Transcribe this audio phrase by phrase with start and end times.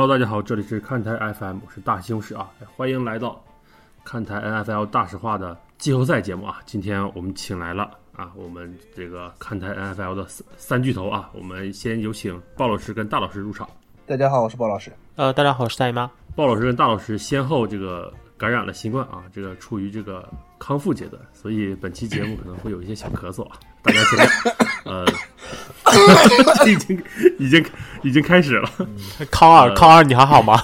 [0.00, 3.44] Hello，大家好，这里是看台 FM，我是大西红柿啊，欢迎来到
[4.04, 6.60] 看台 NFL 大实话的季后赛节目啊。
[6.64, 13.68] 今天我们请来了啊，我们这个看台 NFL 的三三巨头啊，我们先有请鲍老师跟大老师入场。
[14.06, 14.92] 大家好，我是鲍老师。
[15.16, 16.08] 呃，大家好，我是大姨妈。
[16.36, 20.28] 鲍老师跟大老师先后这个感染了新冠啊，这个处于这个
[20.60, 23.58] 康复阶段，所以本期节目可能会有一些小咳嗽啊，
[24.84, 25.04] 呃，
[26.66, 27.02] 已经
[27.38, 27.64] 已经
[28.02, 28.70] 已经开始了。
[29.30, 30.58] 康二，康二，你还好吗？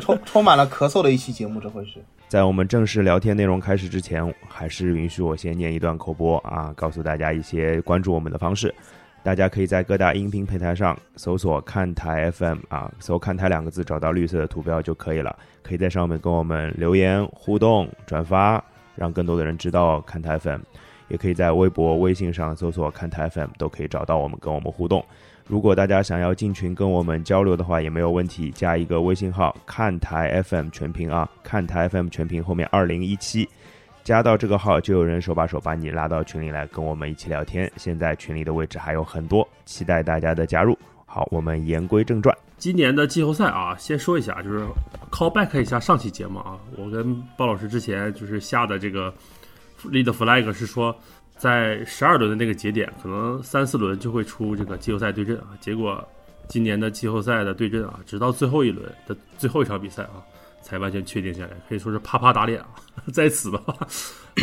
[0.00, 2.02] 充充满了咳嗽的一期节目，这回是。
[2.28, 8.74] 在我们正式聊天内容开始之前，还是允许我先念一段口播啊，告诉大家一些关注我们的方式。
[9.22, 15.36] 大家可以在各大音频平台上搜索“看台 FM” 啊，搜“看台”两个字，找到绿色的图标就可以了。
[15.62, 18.62] 可以在上面跟我们留言互动、转发，
[18.94, 20.60] 让更多的人知道看台 FM。
[21.08, 25.04] 也可以在微博、微信上搜索“看台 FM”，都可以找到我们，跟我们互动。
[25.46, 33.48] 如果大家想要进群跟我们交流的话，也没有问题，加一个微信号“看台 FM 全屏”啊，“看台 FM 全屏”后面二零一七。
[34.04, 37.70] 加到这个号，就有人手把手把你拉到群里来，跟我们一起聊天。
[37.76, 40.78] 现在群里的位置还有很多，期待大家的加入。
[41.04, 44.60] 好，我们言归正传，今年的季后赛啊，先说一下，就是
[45.10, 49.12] call back 一下上期节目啊，我跟鲍老师之前就是下的这个
[49.84, 50.96] 立的 flag 是说，
[51.36, 55.48] 在十二轮的那个节点，可能三四轮就会出这个季后赛对阵啊。
[55.60, 56.02] 结果
[56.48, 60.22] 今年的季后赛的对阵啊，直到最后一轮的最后一场比赛啊。
[60.60, 62.68] 才完全确定下来，可以说是啪啪打脸啊！
[63.14, 63.74] 在此的话，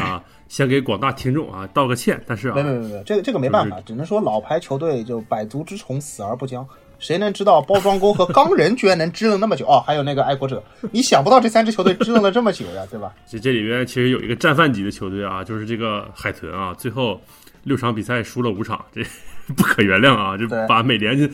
[0.01, 2.19] 啊，先给广大听众啊道个歉。
[2.25, 6.67] 但是啊，没没没没，这个这个没办法，只能说老牌球队就百足之虫，死而不僵。
[6.99, 9.65] 谁能知道包装工和钢人居然能支棱那么久？
[9.65, 13.13] 哦， 还有那个爱国者，你想不到这三支球队支棱了这么久呀，对吧？
[13.27, 17.19] 这这里面其实有一个战犯级的球队啊，就是这个海豚啊，最后
[17.63, 19.01] 六场比赛输了五场，这
[19.55, 20.35] 不可原谅啊！
[20.35, 21.29] 就把美联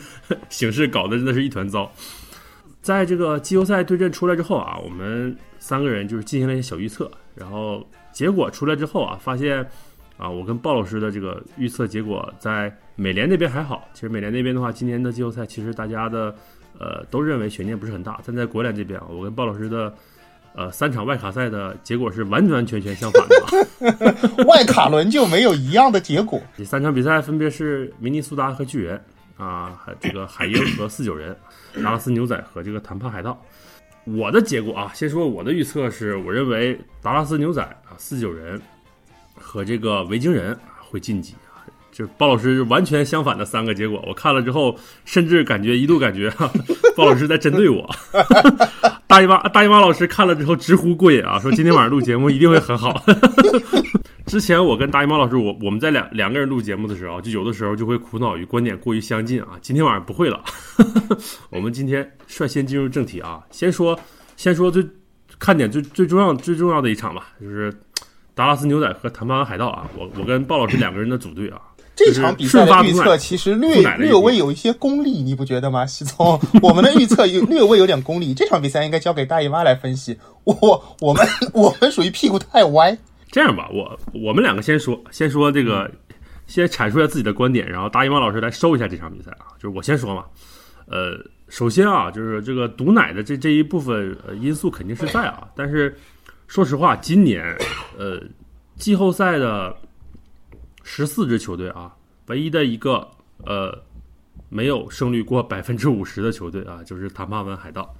[0.50, 1.90] 形势搞得真的是一团糟。
[2.82, 9.64] 在这个季后赛对阵出来之后啊，我们三个人就是进行了一些小预测，然后结果出来之后啊，发现
[10.18, 13.88] 啊，我跟鲍老师的这个预测结果在美联那边还好。
[13.94, 16.34] 其实美联那边的话，今年的季后赛其实大家的
[16.78, 19.94] 呃都认为悬念不是很大，但在国联这边啊，我跟鲍老师的
[20.54, 24.44] 呃三场外卡赛的结果是完完全全相反的。
[24.44, 26.40] 外卡轮就没有一样的结果。
[26.56, 29.00] 这三场比赛分别是明尼苏达和巨人
[29.36, 31.36] 啊，还这个海鹰和四九人。
[31.82, 33.42] 达拉斯牛仔和这个谈判海盗，
[34.04, 38.60] 我的结果啊，先说我的预测是，我认为达拉斯牛仔啊四九人
[39.34, 41.51] 和这个维京人会晋级啊，
[41.92, 46.50] 就鲍老师完全相反的三个结果，我看了之后，甚至感觉一度感觉哈
[46.96, 47.88] 鲍老师在针对我。
[49.06, 53.04] 大姨妈大姨妈老师看了之后直呼过瘾啊，说今天晚上录节目一定会很好。
[54.24, 59.48] 之前我跟大姨妈老师，我我们在两两个人录节目的时候，就有的时候就会苦恼于观点过于相近啊。
[59.60, 60.42] 今天晚上不会了，
[61.52, 63.98] 我们今天率先进入正题啊，先说
[64.38, 64.82] 先说最
[65.38, 67.70] 看点最最重要最重要的一场吧，就是
[68.34, 69.86] 达拉斯牛仔和谈判海盗啊。
[69.94, 71.60] 我我跟鲍老师两个人的组队啊。
[72.06, 75.84] 这场比赛的预测其实略略微有一些功利，你不觉得吗？
[75.86, 78.34] 西聪，我们的预测有 略微有点功利。
[78.34, 80.18] 这场比赛应该交给大姨妈来分析。
[80.44, 82.96] 我我们我们属于屁股太歪。
[83.30, 85.90] 这样吧，我我们两个先说，先说这个，
[86.46, 89.54] 先阐述一下自己的观点，然后大姨妈老师来收一下这场比赛啊。
[89.58, 90.24] 就是我先说嘛，
[90.86, 95.96] 呃，首先啊，就是这个毒奶的这这一部分因素肯定是在啊，但是
[96.46, 97.44] 说实话，今年
[97.98, 98.20] 呃
[98.76, 99.74] 季后赛的。
[100.82, 101.94] 十四支球队啊，
[102.26, 103.08] 唯一的一个
[103.44, 103.76] 呃
[104.48, 107.94] 没有胜率过百分之五十的球队啊，就是坦帕湾海盗。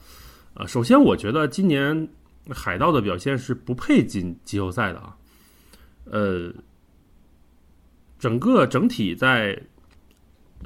[0.55, 2.09] 啊，首先我觉得今年
[2.51, 5.17] 海盗的表现是不配进季后赛的啊。
[6.05, 6.53] 呃，
[8.19, 9.59] 整个整体在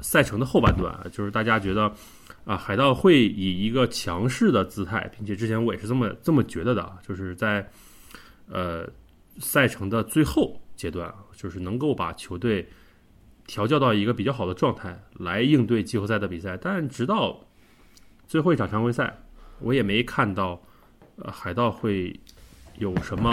[0.01, 1.91] 赛程的后半段，就是大家觉得
[2.43, 7.67] 啊，海盗会以一个强势的姿态，并且之前我也是这么这么觉得的，就是在
[8.49, 8.89] 呃
[9.39, 11.23] 赛程的最后阶段啊。
[11.37, 12.67] 就是能够把球队
[13.45, 17.47] 调教到一个比较好的状态来应对季后赛的比赛，但直到
[18.27, 19.21] 最后一场常规赛，
[19.59, 20.59] 我也没看到
[21.17, 22.19] 呃海盗会
[22.79, 23.31] 有什么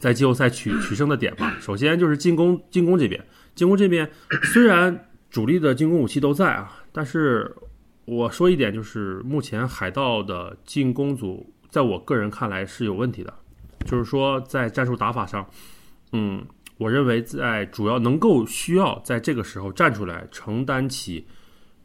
[0.00, 1.56] 在季后赛取取胜的点吧。
[1.60, 3.24] 首先就是进攻，进攻这边，
[3.54, 4.10] 进攻这边
[4.42, 7.54] 虽然主力的进攻武器都在啊，但是
[8.04, 13.32] 我说一点就是，目前海盗的进攻组在我个人看来是有问题的，
[13.86, 15.48] 就是说在战术打法上，
[16.10, 16.44] 嗯。
[16.78, 21.24] 我认为，在主要能够需要在这个时候站出来承担起、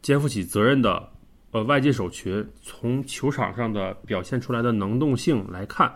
[0.02, 1.08] 肩负起责任的，
[1.52, 5.94] 呃，外界手群，从球场上的表现出来的能动性来看，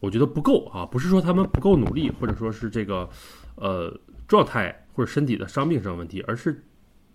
[0.00, 0.86] 我觉得不够啊。
[0.86, 3.08] 不是说他们不够努力，或者说是这个，
[3.56, 3.92] 呃，
[4.26, 6.64] 状态或者身体的伤病上问题，而是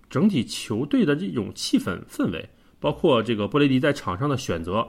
[0.10, 2.48] 整体球队的这种气氛氛围
[2.80, 4.88] 包括这个布雷迪在场上的选择，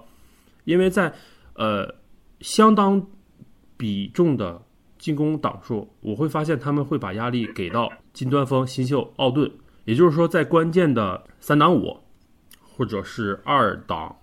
[0.65, 1.13] 因为在
[1.55, 1.95] 呃
[2.41, 3.07] 相当
[3.77, 4.61] 比重的
[5.03, 9.51] 进攻挡数，我会发现他们会把压力给到金端锋新秀奥顿，
[9.85, 11.99] 也就是说在关键的三挡五
[12.63, 14.15] 或者是二挡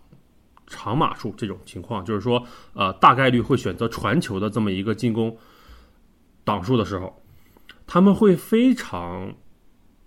[0.68, 2.42] 长码数这种情况，就是说
[2.74, 5.36] 呃大概率会选择传球的这么一个进攻
[6.46, 7.22] 挡数的时候，
[7.86, 9.36] 他们会非常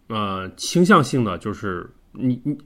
[0.07, 2.57] 呃倾向性的就是你你。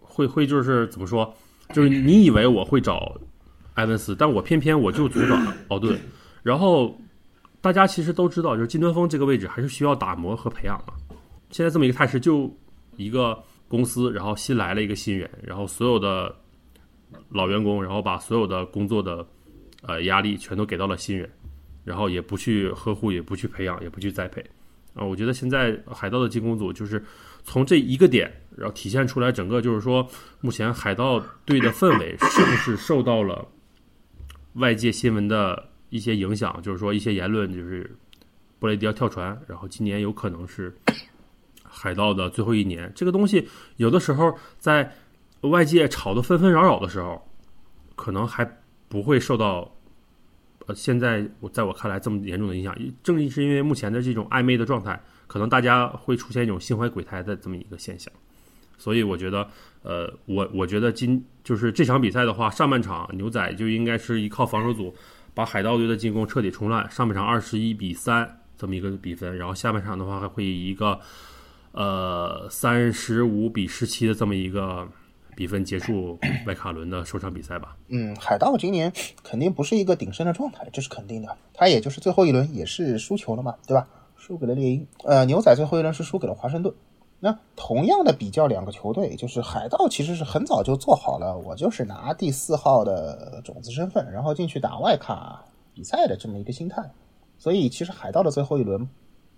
[0.00, 1.34] 会会就是怎么说？
[1.74, 3.20] 就是你以为我会找
[3.74, 5.36] 埃文斯，但我偏偏我就总找
[5.70, 5.98] 奥顿。
[6.44, 6.96] 然后
[7.62, 10.92] 大家其实都知道，就是金端峰这个位置还是需要打磨和培养的。
[11.50, 12.54] 现在这么一个态势，就
[12.96, 16.34] 一个公司，然后新来了一个新人，然后所有的
[17.30, 19.24] 老员工，然后把所有的工作的
[19.82, 21.30] 呃压力全都给到了新人，
[21.84, 24.44] 然后也不去呵护，也不去培养，也不去栽培。
[24.94, 27.02] 啊，我觉得现在海盗的进攻组就是
[27.44, 30.06] 从这一个点，然后体现出来整个就是说，
[30.40, 33.46] 目前海盗队的氛围是不是受到了
[34.54, 36.60] 外界新闻的一些影响？
[36.62, 37.88] 就是说一些言论，就是
[38.58, 40.74] 布雷迪要跳船，然后今年有可能是
[41.62, 42.90] 海盗的最后一年。
[42.96, 43.46] 这个东西
[43.76, 44.90] 有的时候在
[45.42, 47.22] 外界吵得纷纷扰扰的时候，
[47.94, 48.44] 可能还
[48.88, 49.70] 不会受到。
[50.68, 52.72] 呃，现在我在我看来这么严重的影响，
[53.02, 58.12] 正是因为目前的这种暧昧的状态，可能大家会出现一种心怀鬼胎的这么一个现象。
[58.78, 59.48] 所以我觉得，
[59.82, 64.94] 呃，我我觉得今就是这场比赛的话，上半场牛仔就应该是依靠防守组
[65.34, 70.98] 把海盗队的进攻彻底冲烂，上半场二十一比三这么一个比分，然后下半场的话还会以一个
[71.72, 74.88] 呃三十五比十七的这么一个。
[75.34, 77.74] 比分结束 外卡伦的首场比赛吧。
[77.88, 78.92] 嗯，海盗今年
[79.24, 81.38] 肯定不是一个鼎盛的状态，这是肯定的。
[81.54, 83.88] 他也就是最后一轮也是输球了嘛，对吧？
[84.18, 84.86] 输给了猎鹰。
[85.04, 86.74] 呃，牛仔最后一轮是输给了华盛顿。
[87.24, 96.82] 那同样的比较两个球队，就是海盗其实是很早就做好了，我就是拿第四号的种子身份，然后进去打外卡比赛的这么一个心态。
[97.38, 98.88] 所以其实海盗的最后一轮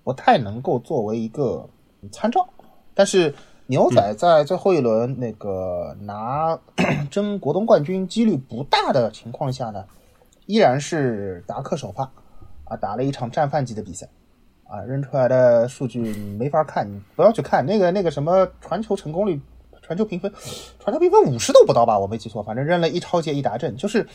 [0.03, 1.69] 不太能够作为一个
[2.11, 2.49] 参照，
[2.95, 3.35] 但是。
[3.67, 6.61] 牛仔在最后一轮那个拿
[7.11, 9.83] 争国东冠军几率不大的情况下呢，
[10.45, 12.13] 依然是达克首发
[12.65, 14.07] 啊，打了一场战犯级的比赛
[14.69, 19.41] 啊，扔出来的数据你没法看，你不要去看那个那个什么传球成功率、
[19.83, 20.33] 传球评分，
[20.79, 21.99] 传球评分五十都不到吧？
[21.99, 24.07] 我没记错，反正扔了一超界一达阵，就是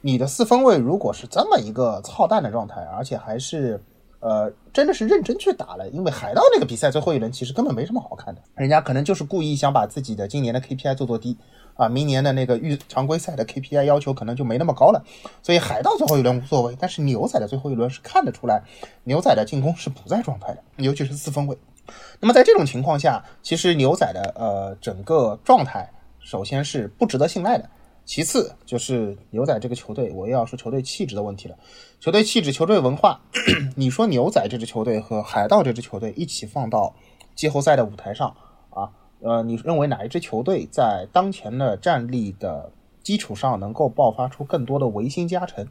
[0.00, 3.80] 你的四分位如果是这么一个操蛋的状态，而且还是。
[4.20, 11.36] 呃，真的是认真去打了，因为海盗那个比赛最后一轮其实根本没什么好看的，人家可能就是故意想把自己的今年的 KPI 做做低
[11.74, 15.04] 啊，明年的那个预常规赛的 KPI 要求可能就没那么高了，
[15.42, 18.62] 所以海盗最后一轮无所谓，但是牛仔的最后一轮是看得出来，
[19.04, 21.56] 牛仔的进攻是不在状态的，尤其是四分卫。
[22.20, 27.68] 那么在这种情况下，其实牛仔的呃整个状态首先是不值得信赖的。
[28.06, 31.56] 其次就是牛仔这个球队，我要说球队气质的问题了。
[32.00, 33.18] 球队气质、球队文化，
[33.76, 36.94] 你说牛仔这支球队和海盗这支球队一起放到
[37.34, 38.36] 季后赛的舞台上，
[39.24, 42.70] 呃，你认为哪一支球队在当前的战力的
[43.02, 45.66] 基础上能够爆发出更多的维新加成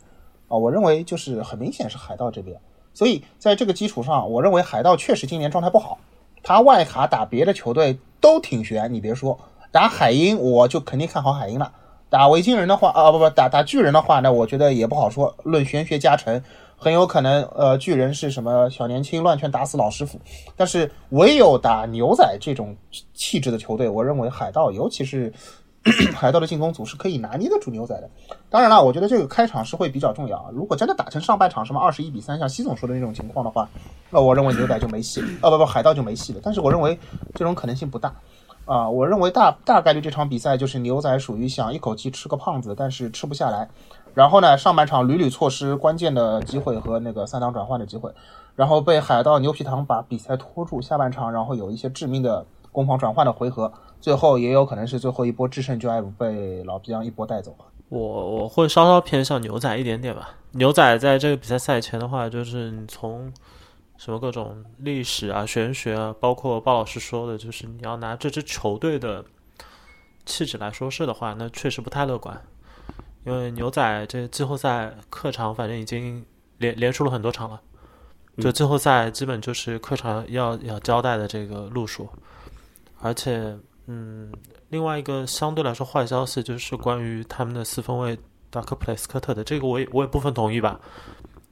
[0.48, 0.58] 啊？
[0.58, 2.60] 我认为就是很明显是海盗这边。
[2.96, 6.00] 所以在这个基础上，我认为海盗确实今年状态不好，
[6.42, 8.92] 他外卡打别的球队都挺悬。
[8.92, 9.40] 你别说
[9.72, 11.72] 打海鹰，我就肯定看好海鹰了。
[12.10, 15.36] 打维京人的话啊不不打打巨人的话，那我觉得也不好说。
[15.44, 16.44] 论玄学加成，
[16.84, 20.20] 很有可能呃巨人是什么小年轻乱拳打死老师傅。
[20.58, 22.76] 但是唯有打牛仔这种
[23.14, 25.32] 气质的球队，我认为海盗尤其是
[26.14, 28.10] 海盗的进攻组是可以拿捏得住牛仔的。
[28.50, 30.50] 当然了，我觉得这个开场是会比较重要啊。
[30.52, 33.70] 如果真的打成上半场什么二十一比三，像西总说的那种情况的话，
[34.10, 35.28] 那我认为牛仔就没戏了。
[35.42, 36.40] 啊 不不海盗就没戏了。
[36.44, 37.00] 但是我认为
[37.34, 38.14] 这种可能性不大。
[38.66, 43.68] 啊，我认为大大概率这场比赛就是牛仔属于想一口气吃个胖子，但是吃不下来。
[44.14, 48.14] 然后呢，上半场屡屡错失关键的机会和那个三档转换的机会，
[48.56, 50.82] 然后被海盗牛皮糖把比赛拖住。
[50.82, 57.56] 下半场，然后有一些致命的攻防转换的回合，最后也有可能是最后一波制胜 drive 被老皮匠一波带走。
[57.90, 60.32] 我我会稍稍偏向牛仔一点点吧。
[60.52, 63.32] 牛仔在这个比赛赛前的话，就是你从。
[63.96, 69.24] 什么各种历史啊、玄学啊，包括鲍老师说的，就是你要拿这支球队的
[70.26, 72.42] 气质来说事的话，那确实不太乐观。
[73.26, 76.26] 因为牛仔这季后赛客场反正已经
[76.58, 77.62] 连连输了很多场了，
[78.38, 82.10] 就季后赛基本就是客场要要交代的这个路数。
[83.00, 84.32] 而且，嗯，
[84.70, 88.18] 另外一个相对来说坏消息就是关于他们的四分卫
[88.50, 90.80] 达克普雷斯科特的，这个我也我也部分同意吧。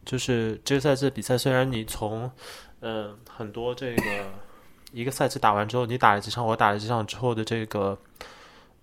[0.06, 2.32] 就是这个赛季比赛，虽然你从，
[2.80, 4.04] 嗯，很多这个
[4.94, 7.98] 一个赛季打完之后，你打了几场，我打了几场之后的这个，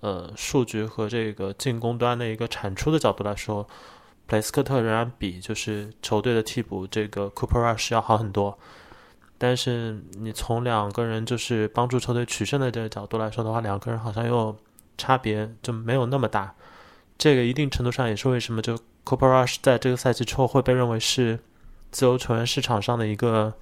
[0.00, 3.62] 呃数据和这个进攻端的一个产出的角度来说，
[4.26, 8.58] 普雷斯科特仍然比就是球队的替补这个 Cooper Rush 要好很多。
[9.38, 14.56] 但是你从两个人就是帮助球队取胜的这个角度来说的话，两个人好像又
[14.96, 16.52] 差别就没有那么大。
[17.16, 21.38] 这个一定程度上也是为什么就 Cooper Rush 在这个赛季之后会被认为是
[21.90, 23.54] 自由球员市场上的一个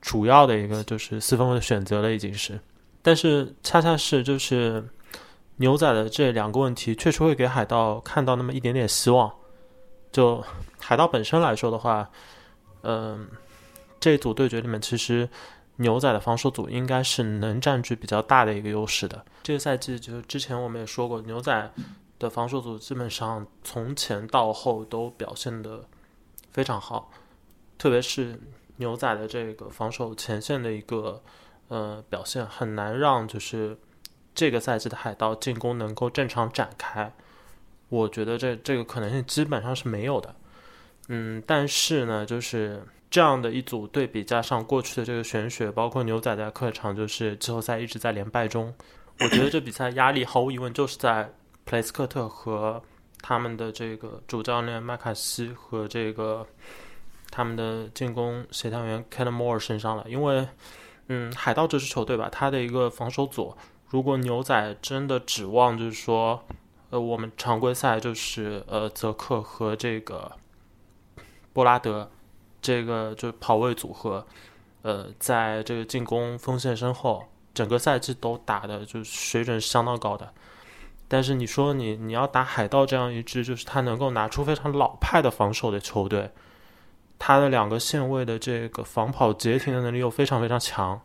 [0.00, 2.60] 主要的一个就是四分卫的选择了，已经是。
[3.02, 4.86] 但是恰恰是就是
[5.60, 9.32] 牛仔的这两个问题，确实会给海盗看到那么一点点希望。
[10.12, 10.44] 就
[10.78, 12.10] 海盗本身来说的话，
[12.82, 13.28] 嗯，
[13.98, 15.28] 这组对决里面，其实
[15.76, 19.24] 牛仔的防守组应该是能占据比较大的一个优势的。
[19.42, 21.72] 这个赛季就是之前我们也说过，牛仔。
[22.20, 25.82] 的防守组基本上从前到后都表现的
[26.52, 27.10] 非常好，
[27.78, 28.38] 特别是
[28.76, 31.22] 牛仔的这个防守前线的一个
[31.68, 33.74] 呃表现，很难让就是
[34.40, 37.12] 这个赛季的海盗进攻能够正常展开。
[37.90, 40.34] 我觉得这这个可能性基本上是没有的。
[41.08, 48.74] 嗯，但是呢，就是这样的一组对比，加上过去的这个玄学，包括牛仔在客场就是季后赛一直在连败中，
[49.18, 51.30] 我觉得这比赛压力毫无疑问就是在。
[51.66, 52.82] 普雷斯科特和
[53.20, 56.44] 他们的这个主教练麦卡锡和这个
[57.30, 60.48] 他们的进攻协调员 k e n Moore 身上了，因为，
[61.06, 63.54] 嗯，海盗这支球队吧，他的一个防守组，
[63.90, 66.44] 如果牛仔真的指望就是说，
[66.90, 70.30] 呃，我们常规赛就是呃泽克和这个
[71.52, 72.08] 布拉德
[72.62, 74.24] 这个就是跑位组合，
[74.82, 80.32] 呃，在这个进攻锋线身后，整个赛季都打的就水准相当高的。
[81.08, 86.30] 但是你说你你要打海盗这样一支，就是他能够拿出非常老派的防守的球队，
[87.18, 91.00] 他的两个线位的这个防跑截停的能力又非常非常强，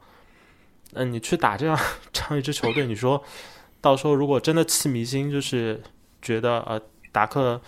[0.93, 1.77] 嗯，你去打这样
[2.13, 3.21] 这样一支球队，你说
[3.81, 5.81] 到时候如果真的气迷心，就是
[6.21, 6.79] 觉得呃
[7.11, 7.59] 达克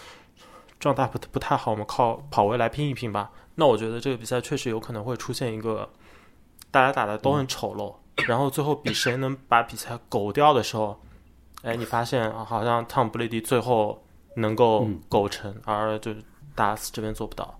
[0.80, 5.90] 状态不不太好，我们靠跑位来拼一拼吧，那我觉得这个比赛确实有可能会出现一个
[6.72, 7.96] 大家打的都很丑陋，
[8.28, 11.00] 然后最后比谁能把比赛狗掉的时候。
[11.64, 14.02] 哎，你发现啊，好像汤姆布雷迪最后
[14.36, 17.60] 能够苟成，而就是达拉斯这边做不到。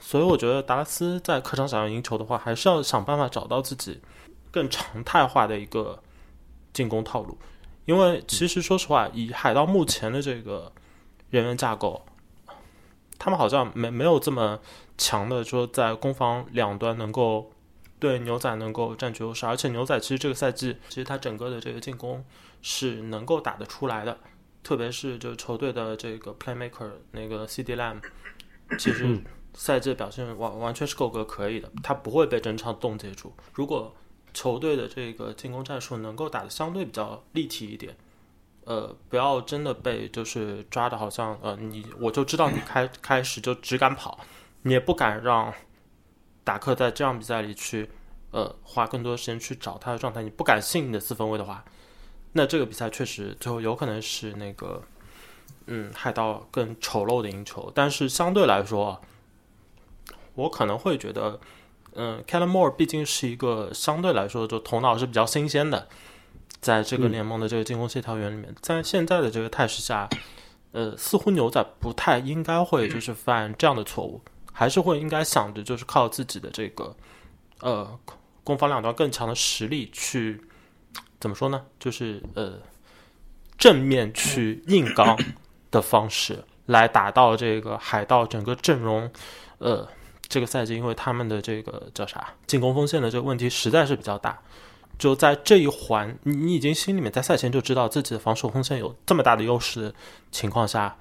[0.00, 4.02] 所以我觉得达拉斯在客场想要赢球的话，还是要想办法找到自己
[4.56, 6.02] 更常态化的一个
[6.72, 7.36] 进攻套路。
[7.84, 10.72] 因为其实说实话，以海盗目前的这个
[11.28, 12.06] 人员架构，
[13.18, 14.58] 他们好像没没有这么
[14.96, 17.50] 强的说在攻防两端能够
[17.98, 19.44] 对牛仔能够占据优势。
[19.44, 22.24] 而且牛仔其实这个赛季，其实他整个的这个进攻。
[22.68, 24.18] 是能够打得出来的，
[24.64, 28.02] 特别是就球队的这个 playmaker 那个 CD Lamb，
[28.76, 29.22] 其实
[29.54, 33.32] 赛季表现完完全是够格可以的，他不会被整场冻结住。
[33.52, 33.94] 如果
[34.36, 37.96] 球队的这个进攻战术能够打得相对比较立体一点，
[38.64, 44.20] 呃，不要真的被就是抓的好像呃你我就知道你开开始就只敢跑，
[44.62, 45.54] 你也不敢让
[46.44, 47.88] 达克在这样比赛里去
[48.32, 51.64] 呃花更多时间去找他的状态，你不敢信你的四分卫的话。
[52.32, 54.82] 那这个比赛确实最后有可能是那个，
[55.68, 57.72] 嗯，海盗更丑陋的赢球。
[57.74, 59.00] 但是相对来说，
[60.34, 61.40] 我可能会觉得，
[61.96, 65.88] 嗯 c a l l e Moore 毕竟是一个相对来说就头脑是比较新鲜的，
[66.60, 70.08] 在这个联盟的这个进攻协调员里面，在现在的这个态势下，
[70.72, 74.20] 呃，似乎牛仔不太应该会就是犯这样的错误，
[74.52, 76.94] 还是会应该想着就是靠自己的这个，
[77.60, 77.98] 呃，
[78.44, 80.40] 攻防两端更强的实力去。
[81.18, 81.64] 怎么说呢？
[81.80, 82.60] 就是呃，
[83.56, 85.18] 正面去硬刚
[85.70, 89.10] 的方式来达到这个海盗整个阵容。
[89.58, 89.88] 呃，
[90.36, 94.38] 这个赛季因为他们的这个叫啥进攻锋线的这个问题实在是比较大，
[94.98, 99.94] 就在这一环，你你已经心里面在赛前就知道自己的防守锋线有这么大的优势的
[100.30, 100.94] 情况下，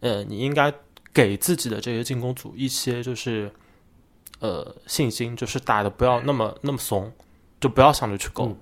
[0.00, 0.70] 呃，你应该
[1.10, 3.50] 给自己的这些进攻组一些就是
[4.40, 7.10] 呃信心，就是打的不要那么那么怂，
[7.58, 8.54] 就不要想着去攻。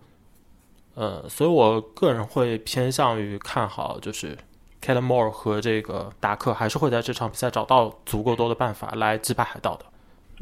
[0.95, 4.39] 呃，所以我个人会偏向于看好，就是
[4.81, 9.87] k e l l e Moore 和这个达克还是会在这场比赛找到足够多的办法来击败海盗的。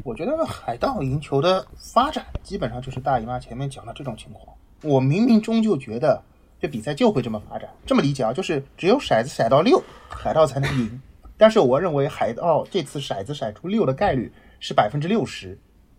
[0.05, 4.57] 我觉得海盗赢球的发展基本上就是大姨妈前面讲的这种情况。
[4.83, 6.23] 我冥冥中就觉得
[6.61, 7.69] 这比赛就会这么发展。
[7.85, 11.03] 这么理解啊，就是只有骰子骰到六，海盗才能赢。
[11.37, 15.59] 但是我认为海盗这次骰子骰出六的概率是百分之六十。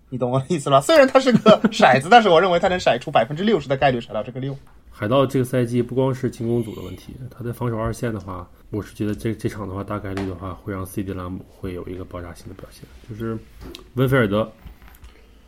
[0.09, 0.81] 你懂我的意思吧？
[0.81, 4.57] 虽然它是个骰子，但是我认为它能骰出百分之六十的概率骰到这个六。
[4.99, 12.83] 海盗这个赛季不光是进攻组的问题，他在防守二线的话，我是觉得这这场的话，大概率的话会让 CD 拉姆会有一个爆炸性的表现。
[13.07, 13.39] 就是
[13.93, 14.51] 温菲尔德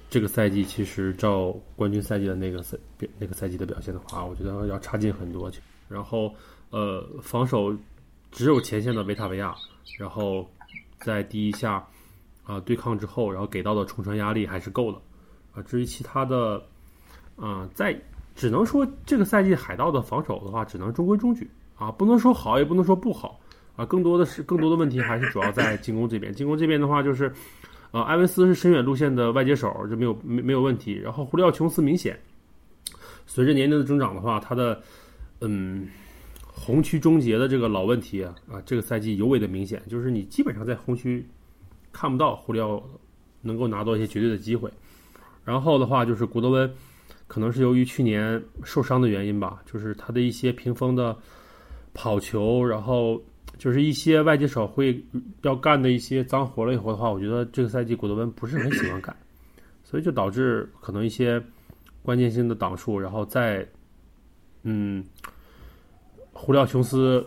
[0.10, 2.78] 这个赛季其实照冠军赛季的那个赛
[3.20, 5.60] 那个赛季的表现的话，我觉得要差劲很多去。
[5.90, 6.34] 然后
[6.70, 7.76] 呃防守
[8.32, 9.54] 只有前线的维塔维亚，
[9.98, 10.50] 然后
[11.02, 11.86] 在第一下
[12.46, 15.02] 啊对抗之后，然后给到的冲传压力还是够的
[15.54, 15.62] 啊。
[15.64, 16.64] 至于其他的，
[17.36, 18.02] 啊，在
[18.42, 23.40] 只能说这个赛季海盗的防守的话，只能中规中矩啊，不能说好，也不能说不好
[23.76, 23.86] 啊。
[23.86, 26.34] 更多的是更多的问题还是主要在进攻这边。
[26.34, 27.32] 进攻这边的话，就是
[27.92, 30.94] 呃，埃文斯是深远路线的外接手，这没有没没有问题。
[30.94, 32.20] 然后胡里奥琼斯明显
[33.28, 34.82] 随着年龄的增长的话，他的
[35.42, 35.88] 嗯
[36.42, 41.24] 红区终结的这个老问题啊啊，这个赛季尤为的明显，就是你基本上在红区
[41.92, 42.82] 看不到胡里奥
[43.40, 44.68] 能够拿到一些绝对的机会。
[45.46, 46.74] 然后的话就是古德温。
[47.32, 51.18] 可能是由于去年受伤的原因吧，就是他的一些屏风的
[51.94, 53.24] 跑球，然后
[53.58, 55.02] 就是一些外接手会
[55.42, 59.16] 要干的一些脏活了以后的话，我觉得这个赛季古德温不是很喜欢干，
[59.82, 61.42] 所以就导致可能一些
[62.04, 63.66] 关键性的挡数，然后在
[64.64, 65.02] 嗯，
[66.34, 67.26] 胡廖琼斯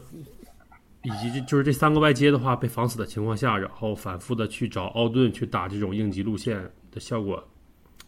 [1.02, 7.42] 以及就是这三个外接的话被防死的情况下，然后反复的去找奥顿去打这种应急路线的效果。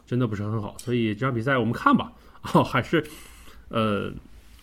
[0.06, 2.12] 真的不是很好，所以这场比赛我们看吧。
[2.52, 3.04] 哦，还是，
[3.68, 4.08] 呃，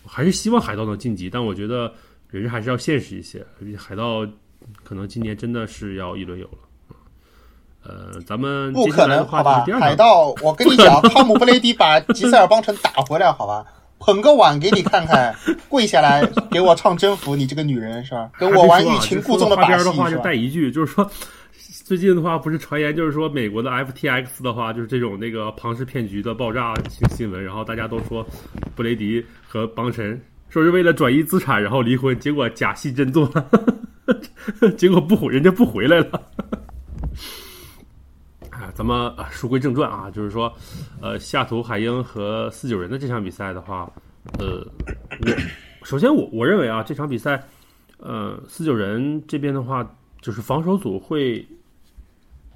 [0.07, 1.93] 还是希望海盗能晋级，但我觉得
[2.29, 3.45] 人还是要现实一些。
[3.77, 4.25] 海盗
[4.83, 6.95] 可能今年真的是要一轮游了。
[7.83, 9.65] 呃，咱们不可能好吧？
[9.81, 13.65] 海盗， 我跟你讲，汤姆布雷迪把吉塞尔邦城打回来，好吧？
[13.99, 15.35] 捧个碗给你看看，
[15.67, 18.29] 跪下来给我唱征服你这个女人是吧？
[18.39, 21.09] 跟我玩欲擒故纵的把戏的话就带一句，就是说。
[21.93, 28.25] 最近的话，不是传言就是说美国的 FTX 的话，就是这种那个庞氏骗局的爆炸新新闻，然后大家都说
[28.73, 30.19] 布雷迪和邦辰
[30.49, 33.47] 说是为了转移资产然后离婚，结果假戏真做了，
[34.75, 36.19] 结果不回人家不回来了。
[38.49, 40.51] 啊，咱们啊书归正传啊，就是说，
[40.99, 43.87] 呃，下图海鹰和四九人的这场比赛的话，
[44.39, 44.65] 呃，
[45.21, 47.39] 我首先我我认为啊，这场比赛，
[47.99, 49.87] 呃，四九人这边的话，
[50.23, 51.45] 就是防守组会。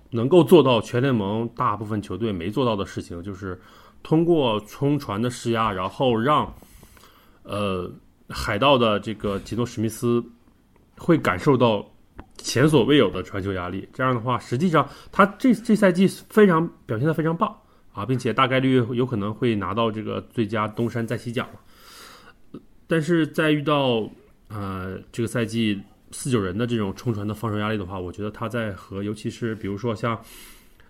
[0.10, 3.60] 能够做到全联盟大部分球队没做到的事情，就是
[4.02, 6.54] 通过冲传的施压，然后让
[7.44, 7.92] 呃
[8.30, 10.24] 海盗的这个吉诺史密斯
[10.98, 11.86] 会感受到
[12.38, 13.88] 前所未有的传球压力。
[13.92, 17.54] 这样的话，实际上他这这赛季非常表现的非常棒
[17.92, 21.48] 啊，并且大概率有可能会拿到这个最佳东山再起奖。
[22.88, 24.10] 但是在遇到
[24.48, 25.82] 呃这个赛季。
[26.12, 30.20] 四九人的这种冲传的防守压力的话，我觉得他在和尤其是比如说像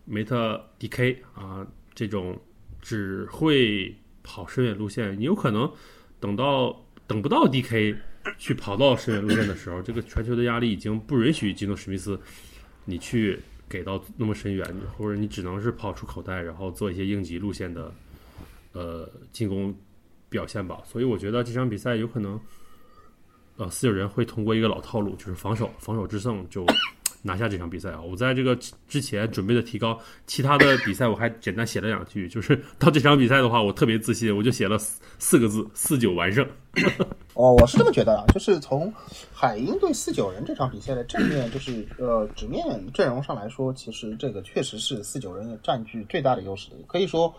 [0.06, 2.40] 梅特 DK 啊这种
[2.82, 5.72] 只会跑深远路线，你有可能
[6.20, 7.96] 等到等不到 DK
[8.38, 12.20] 去跑到深远路线的时候，这个传球的压力已经不允许吉诺史密斯
[12.86, 14.66] 你去给到那么深远，
[14.98, 17.92] 或者你只能是跑出口袋，然后做一些应急路线的
[18.74, 19.76] 呃进攻
[20.30, 20.80] 表现吧。
[20.86, 22.40] 所以我觉得这场比赛有可能。
[23.58, 26.64] 呃，四九人会通过一个老套路，就是防守，防守制胜，就
[27.24, 28.00] 拿下这场比赛啊！
[28.00, 28.56] 我在这个
[28.88, 36.48] 之前准备的提高，其他的比赛我还简单写了两句，就是到这场比赛的话，我特别自信，我就写了四个字：四九完胜。
[37.34, 38.94] 哦，我是这么觉得啊，就是从
[39.34, 47.34] 海鹰对四九人这场比赛的正面，就是呃纸面阵容上来说，其实这个确实是四九人占据最大的优势的，可以说。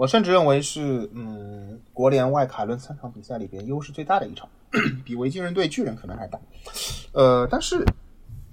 [0.00, 4.48] 我甚至认为是，嗯，国联外卡伦三场比赛里边优势最大的一场，
[5.04, 6.40] 比维京人对巨人可能还大。
[7.12, 7.84] 呃，但是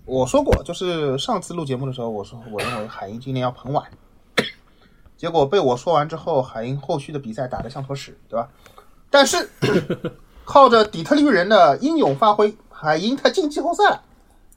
[0.04, 3.90] 我说过，就是上次录节目的时候，我说我认为海鹰今年要捧碗，
[5.16, 8.50] 结果被我说完之后，海鹰后续的比赛打得像坨屎，对吧？
[9.10, 9.50] 但是
[10.44, 14.04] 靠着底特律人的英勇发挥，海鹰他进季后赛了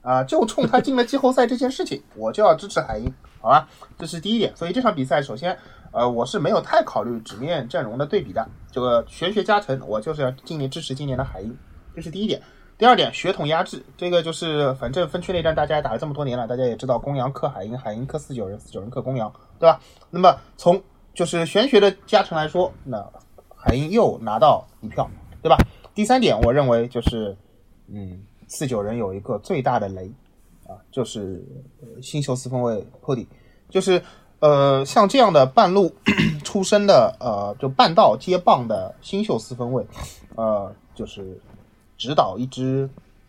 [0.03, 0.25] 啊！
[0.25, 3.69] 就冲他进了季后赛这件事情，我就要支持海鹰，好吧？
[3.97, 4.53] 这是第一点。
[4.57, 5.57] 所以这场比赛，首先。
[5.93, 11.57] 呃，我是没有太考虑纸面阵容的对比的，这个玄学加成，我就是要今年支持今年的海鹰，
[11.95, 12.41] 这是第一点。
[12.79, 19.81] 第二点，血统压制，这个就是反正分区内战大家打了这么多年了，大家也知道公羊克海鹰，海鹰克四九人，四九人克公羊，对吧？
[20.11, 20.81] 那么从
[21.13, 23.05] 就是玄学的加成来说，那
[23.55, 25.11] 海鹰又拿到一票，
[25.43, 25.59] 对吧？
[25.95, 27.37] 第三点，我认为就是，
[27.89, 30.11] 嗯，四九人有一个最大的雷
[30.67, 31.45] 啊，就是
[32.01, 33.27] 新秀四分卫破底，
[33.69, 34.01] 就是。
[34.41, 35.95] 呃，像这样的半路
[36.43, 39.87] 出身的，呃，就半道接棒的新秀四分卫，
[40.35, 41.39] 呃，就是
[41.99, 42.89] 指导一支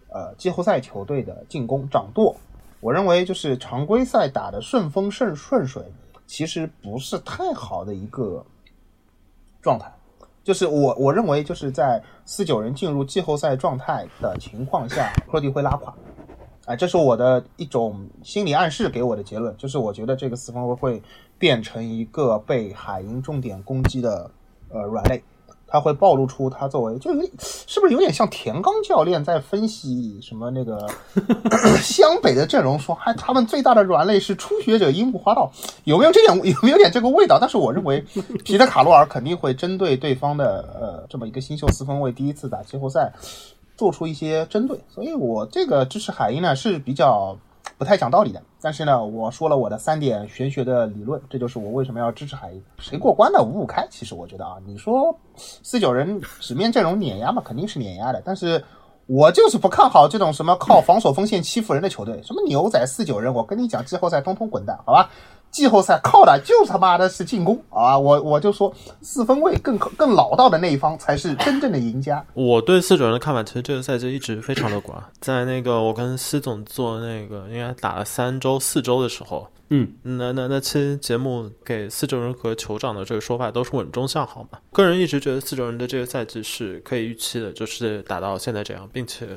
[0.10, 2.36] 呃季后赛球队的进攻掌舵。
[2.80, 5.84] 我认为就是常规赛打的顺风顺顺水，
[6.26, 8.44] 其实不是太好的一个
[9.62, 9.92] 状态。
[10.44, 15.94] 就是我我认为就是在四九人进入季后赛状态的情况下，科迪会拉垮。
[16.66, 21.02] 啊，这是我的一种心理暗示给我的结论，就是我觉得这个四分卫会
[21.38, 24.30] 变成一个被海鹰重点攻击的
[24.70, 25.24] 呃软肋，
[25.66, 27.32] 他会暴露出他作为，就是
[27.66, 30.88] 是不是有点像田刚教练在分析什么那个
[31.82, 35.52] 湘北的阵容，说还他们最大的软肋是初学者樱木花道，
[35.86, 37.40] 有没有这点有没有点这个味道？
[37.40, 38.00] 但是我认为
[38.46, 43.12] 皮特卡洛尔肯定会针对对方的呃这么一个新秀四分卫第一次打季后赛
[43.82, 47.36] 做出一些针对，所以我这个支持海鹰呢是比较。
[47.78, 52.64] 不太讲道理的，但是呢，我说了我的三点玄学的理论，这就是我为什么要支持海鹰。
[52.78, 53.88] 谁过关的五五开？
[53.90, 54.94] 其实我觉得啊，你说
[55.36, 58.64] 四九人纸面阵容碾压嘛，肯定是碾压的，但是
[59.08, 65.10] 我就是不看好这种什么靠防守锋线欺负人的球队，什么牛仔四九人，我跟你讲，季后赛通通滚蛋，好吧？
[65.52, 68.00] 季后赛靠的就他妈的是进攻啊！
[68.00, 72.26] 我我就说四分卫更更老道的那一方才是真正的赢家。
[72.34, 74.98] 我对四九人的看法，其实这个赛季一直非常乐观。
[75.20, 84.60] 在那个我跟司总做那个应该打了三周四周的时候，嗯，那那那期节目给四九人和酋长的这个说法都是稳中向好嘛。
[84.72, 89.28] 个人一直觉得四九人的这个赛季是可以预期的，就是打到现在这样，并且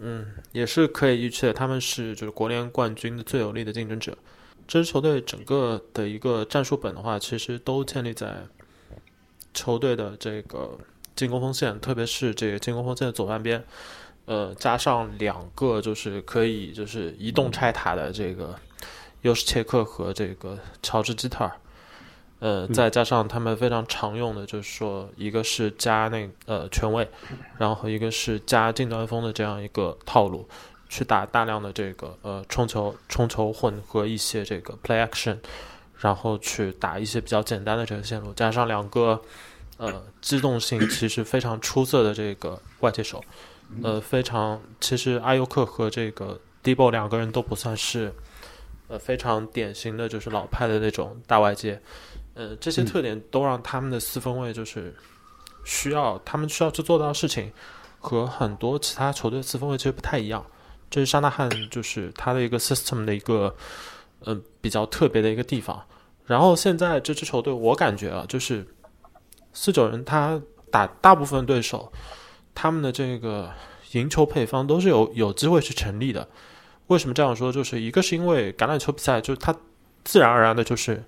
[0.00, 4.16] 嗯也是可以预期的，他们是就是国联冠军的最有力的竞争者。
[4.66, 8.34] 这支球队整个的一个战术本的话，其实都建立在
[9.52, 10.78] 球队的这个
[11.14, 13.62] 进攻锋线，特别是这个进攻锋线的左半边，
[14.24, 18.54] 呃，加上两个就是可以就是移动拆塔的这个
[19.22, 21.52] 尤什切克和这个乔治基特尔，
[22.40, 27.08] 呃，再加上他们非常常用的，就是说一个是加那呃权位，
[27.58, 30.48] 然后一个是加近端锋的这样一个套路。
[30.88, 35.38] 去打大量的这个呃冲球、冲球混合一些这个 play action，
[35.98, 39.20] 然后去打一些比较简单的这个线路，加上两个
[39.76, 43.24] 呃机动性其实非常出色的这个外接手，
[43.82, 48.12] 呃非常其实阿尤克和这个 Debo 两个人都不算是
[48.88, 51.80] 呃非常典型的就是老派的那种大外接，
[52.34, 54.94] 呃这些特点都让他们的四分卫就是
[55.64, 57.52] 需要他们需要去做到的事情
[57.98, 60.44] 和很多其他球队四分卫其实不太一样。
[60.94, 63.52] 这是沙纳汉，就是他的一个 system 的一个，
[64.26, 65.84] 嗯，比较特别的一个地方。
[66.24, 68.64] 然后现在这支球队，我感觉啊，就是
[69.52, 71.92] 四九人他打大部分对手，
[72.54, 73.50] 他们的这个
[73.90, 76.28] 赢球配方都是有有机会去成立的。
[76.86, 77.50] 为什么这样说？
[77.50, 79.52] 就是一个是因为橄榄球比赛，就是它
[80.04, 81.02] 自然而然的，就是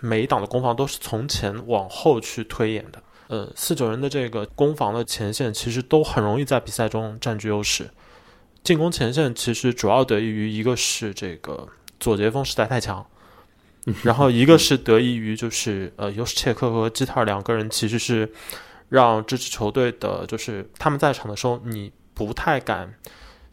[0.00, 3.02] 每一档的攻防都是从前往后去推演的。
[3.28, 7.88] 呃，四九人的这个攻防的前线其实都很容易在比赛中占据优势。
[8.64, 11.66] 进攻前线其实主要得益于一个是这个
[11.98, 13.04] 左截锋实在太强，
[14.04, 18.32] 然后一个是得益于就是呃尤什切克和基特尔两个人其实是
[18.88, 22.94] 让这支球队的就是他们在场的时候你不太敢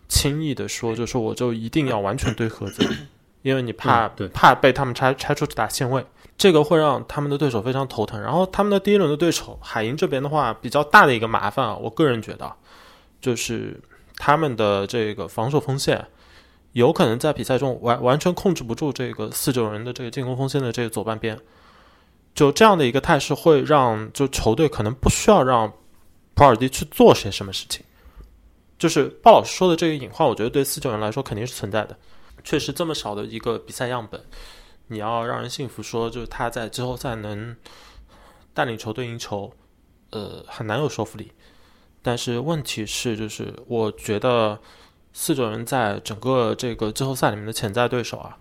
[0.07, 2.87] 轻易的说就是我就一定要完全对盒子，
[3.41, 6.05] 因为你怕怕被他们拆拆出去打线位，
[6.37, 8.21] 这个会让他们的对手非常头疼。
[8.21, 12.53] 然后他们的第一轮的对手海鹰这边的话比较大的一个麻烦啊，我个人觉得
[13.19, 13.81] 就是。
[14.19, 16.05] 他们的这个防守锋线
[16.73, 21.39] 有可能在比赛中完完全控制不住这个四九人的这个进攻锋线的这个左半边，
[22.35, 25.73] 就这样的一个态势会让就球队可能不需要让
[26.35, 27.83] 普尔迪去做些什么事情。
[28.77, 31.97] 就是鲍老师说的这个隐患，我觉得对四九人来说肯定是存在的。
[32.43, 34.23] 确实这么少的一个比赛样本，
[34.87, 37.55] 你要让人信服说就是他在季后赛能
[38.53, 39.51] 带领球队赢球，
[40.11, 41.31] 呃，很难有说服力。
[42.01, 44.57] 但是问题是，就是我觉得
[45.11, 48.37] 四九人在整个这个季后赛里面的潜在对手啊，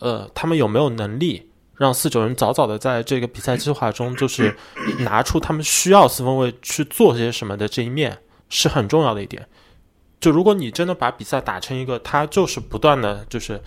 [0.00, 4.54] 呃，他们有没有能力让四九人早早的在这个比赛计划中，就是
[5.00, 8.18] 拿出他们需要四分卫去做些什么的这一面，
[8.50, 9.48] 是很重要的一点。
[10.20, 13.58] 就如果你真的把比赛打成一个，他就是不断的就是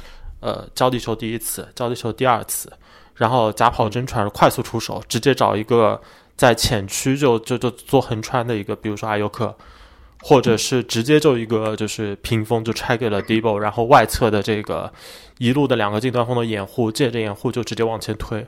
[0.42, 2.72] 呃交地球第一次，交地球第二次，
[3.16, 6.00] 然后假跑真传快速出手，直接找一个。
[6.42, 9.56] 在前区就就就做横穿的一个，比如说阿尤克，
[10.24, 14.92] 或者是直接就一个就是屏风就拆给了 Debo，然后外侧的这个
[15.38, 18.48] 一路的两个近端锋的掩护，借着掩护就直接往前推。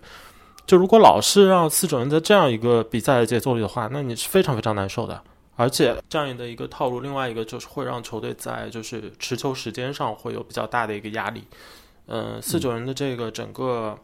[0.66, 5.22] 就如果老是让四种人在这样一个比赛的节奏里的话，那你是非常非常难受的。
[5.56, 11.44] 而且这样的一个套路，另外一个就是会让球队在就是持球时间上会有比较大的一个压力。
[12.08, 13.96] 嗯，四九人的这个整个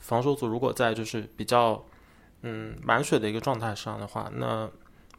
[0.00, 1.80] 防守组如果在就是比较。
[2.48, 4.70] 嗯，满血的一个状态上的话，那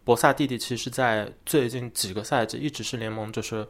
[0.06, 3.68] 博萨弟弟其实，在最近几个赛季一直是联盟就是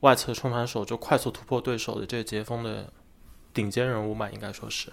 [0.00, 2.92] 外侧冲传手，就快速突破对手的这个截锋的
[3.54, 4.92] 顶尖人物嘛，应该说是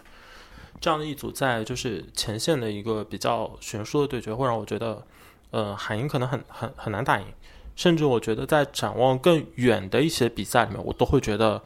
[0.80, 5.06] 这样的一组，在就是前线的一个比较悬殊的对决，会让我觉得，
[5.52, 7.26] 呃，海鹰可能很很很难打赢，
[7.76, 11.62] 甚至我觉得在展望更远的一些比赛里面，我都会觉得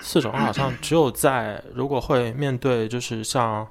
[0.00, 3.68] 四种好像只有在如果会面对就是像。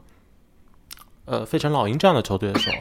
[1.25, 2.77] 呃，费城老鹰这样的球队的时候，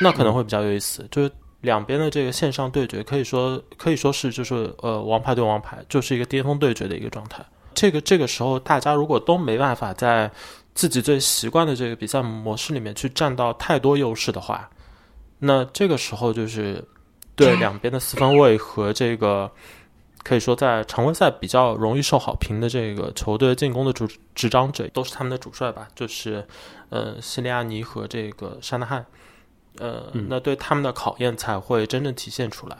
[0.00, 1.06] 那可能会比较有意思。
[1.10, 7.44] 就是两边的这个线上对决，可以说可以说是就是呃王牌对王牌，就是一个巅峰对决的一个状态。
[7.74, 10.30] 这个这个时候，大家如果都没办法在
[10.74, 14.68] 自己最习惯的这个比赛模式里面去占到太多优势的话，
[15.38, 16.84] 那这个时候就是
[17.34, 19.50] 对两边的四分卫和这个
[20.22, 26.46] 可以说在常规赛比较容易受好评的这个球队进攻的主执掌者，都是他们的主帅吧，就是
[26.92, 29.06] 呃西利亚尼和这个沙纳汉，
[29.78, 32.76] 呃，那对他们的考验才会真正体现出来。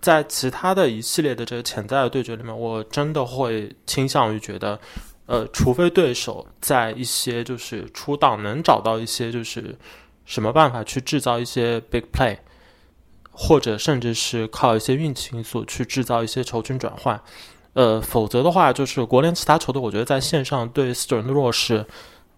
[0.00, 4.78] 在其他的一系列的这个潜在的对决里面，我真的会倾向于觉得，
[5.26, 9.78] 呃，除非对手在一些就是出档能找到一些就是
[10.24, 12.36] 什么办法去制造一些 big play，
[13.30, 17.18] 或者甚至是靠一些运气因素去制造一些球权转换，
[17.72, 21.86] 呃，否则的话，就是国联其他球队，我觉得在线上对四九人的弱势，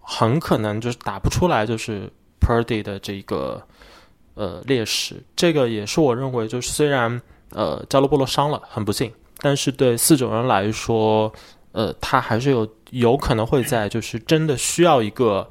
[0.06, 3.60] 很可能就是打不出来，就是 Purdy 的这个
[4.34, 5.22] 呃劣势。
[5.34, 7.20] 这个也是我认为，就是虽然。
[7.50, 9.10] 呃，加罗波罗伤了，很不幸。
[9.38, 11.32] 但是对四九人来说，
[11.70, 15.48] 呃，他还是有有可能会在就是真的需要一个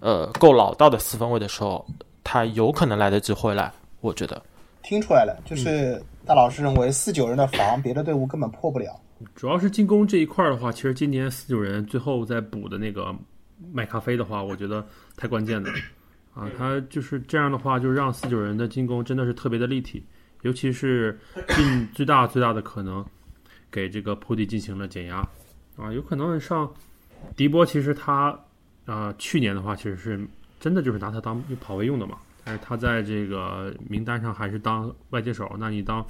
[0.00, 1.84] 呃够老道的四分卫的时候，
[2.22, 3.72] 他有可能来得及回来。
[4.02, 4.40] 我觉得
[4.82, 8.94] 听出来了，就是大老师认为四九人的防别的队伍根本破不了。
[9.34, 13.12] 主要是进攻这一块的话，其实今年四九人最后在补的那个
[13.72, 15.70] 麦咖啡的话，我觉得太关键了
[16.34, 16.48] 啊！
[16.56, 20.04] 他就是这样的话，就让四九人的进攻真的是特别的立体。
[20.42, 21.18] 尤其是
[21.54, 23.04] 尽最大最大的可能
[23.70, 25.16] 给这个普迪进行了减压
[25.76, 26.72] 啊，有可能上
[27.36, 28.38] 迪波，其实他
[28.86, 30.20] 啊去年的话其实是
[30.58, 36.04] 真的就是拿他当跑位用的嘛，但是他在这个名单上还是当外接手，那你当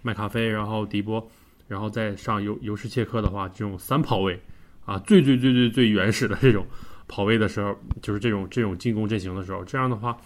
[0.00, 1.24] 麦咖啡，然后迪波，
[1.66, 4.40] 然后再上尤尤什切克的话，这种三跑位
[4.84, 6.66] 啊，最最最最最原始的这种
[7.12, 10.16] 跑位的时候，就是这种这种进攻阵型的时候，这样的话，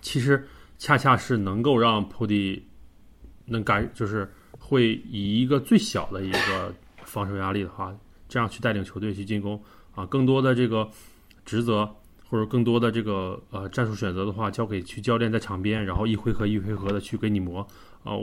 [0.00, 0.46] 其实
[0.78, 2.62] 恰恰是能够让普迪。
[3.46, 4.26] 能感就是
[4.58, 6.74] 会以一个最小的一个
[7.04, 7.94] 防守压力的话，
[8.26, 9.62] 这样去带领球队去进攻
[9.94, 10.88] 啊，更多的这个
[11.44, 11.86] 职责
[12.26, 17.60] 或者更多的这个呃战术选择的话，交给去教练在场边，然后一回合一回合的去给你磨
[18.02, 18.16] 啊。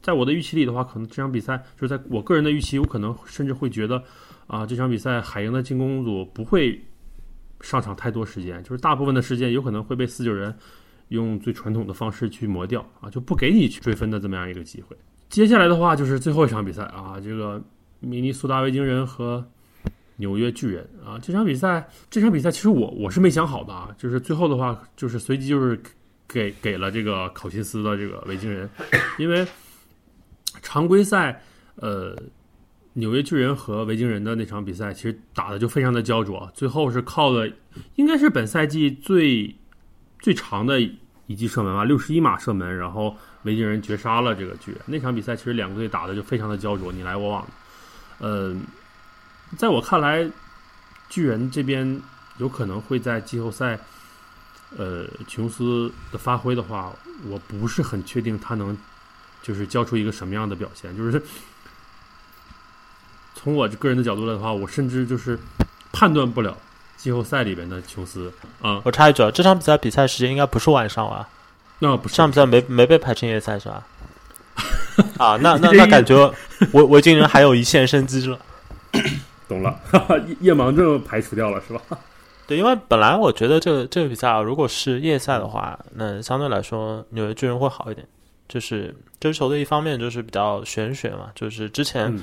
[0.00, 4.02] 在我的预期里的话，可能这场比赛就是在我个人的预期，我可能甚至会觉得
[4.46, 6.82] 啊，这场比赛海鹰的进攻组不会
[7.62, 10.54] 上场太多时间，就是大部分的时间有可能会被四九人。
[11.08, 14.96] 用最传统的方式去磨掉啊，就不给你去追分的这么样一个机会。
[15.28, 17.62] 接下来的话就是最后一场比赛啊，这个
[18.00, 19.46] 明尼苏达维京人和
[20.16, 25.78] 纽约巨人啊，这场比赛这场比赛其实我我是没想好的啊，就是最后的话就是随机就是
[26.26, 28.66] 给给了这个考辛斯的这个维京人，
[29.18, 29.46] 因为
[30.62, 31.38] 常规赛
[31.74, 32.16] 呃
[32.94, 37.50] 纽约巨人和维京人的那场比赛其实打的就非常的焦灼，最后是靠了
[37.96, 39.54] 应该是本赛季最
[40.18, 40.80] 最长的。
[41.28, 44.80] 一记射门吧，六十一码射门，然后维京人绝杀了这个巨人。
[44.86, 47.46] 那场比赛其实两个队打的就非常的焦灼，你来我往。
[48.18, 48.54] 呃，
[49.56, 50.28] 在我看来，
[51.08, 51.98] 巨人这边
[52.38, 53.78] 有可能会在季后赛，
[54.76, 56.92] 呃，琼斯的发挥的话，
[57.28, 58.76] 我不是很确定他能
[59.42, 60.94] 就是交出一个什么样的表现。
[60.94, 61.22] 就是
[63.42, 65.38] 从我个人的角度来的话，我甚至就是
[65.92, 66.56] 判断不了。
[66.96, 71.28] 季后赛里边的琼斯啊，我插一句，这场比赛比赛时间应该不是晚上啊，
[71.80, 73.84] 那不是上比赛没没被排成夜赛是吧？
[75.18, 76.32] 啊，那那那感觉
[76.72, 78.38] 维维京人还有一线生机了，
[79.48, 79.76] 懂了，
[80.28, 81.80] 夜夜盲症排除掉了是吧？
[82.46, 88.06] 对，因为本来我觉得这个这个比赛啊，如果是夜赛的话，那相对来说纽约巨人会好一点，
[88.48, 92.16] 就是这支球队一方面就是比较玄学嘛，就是之前。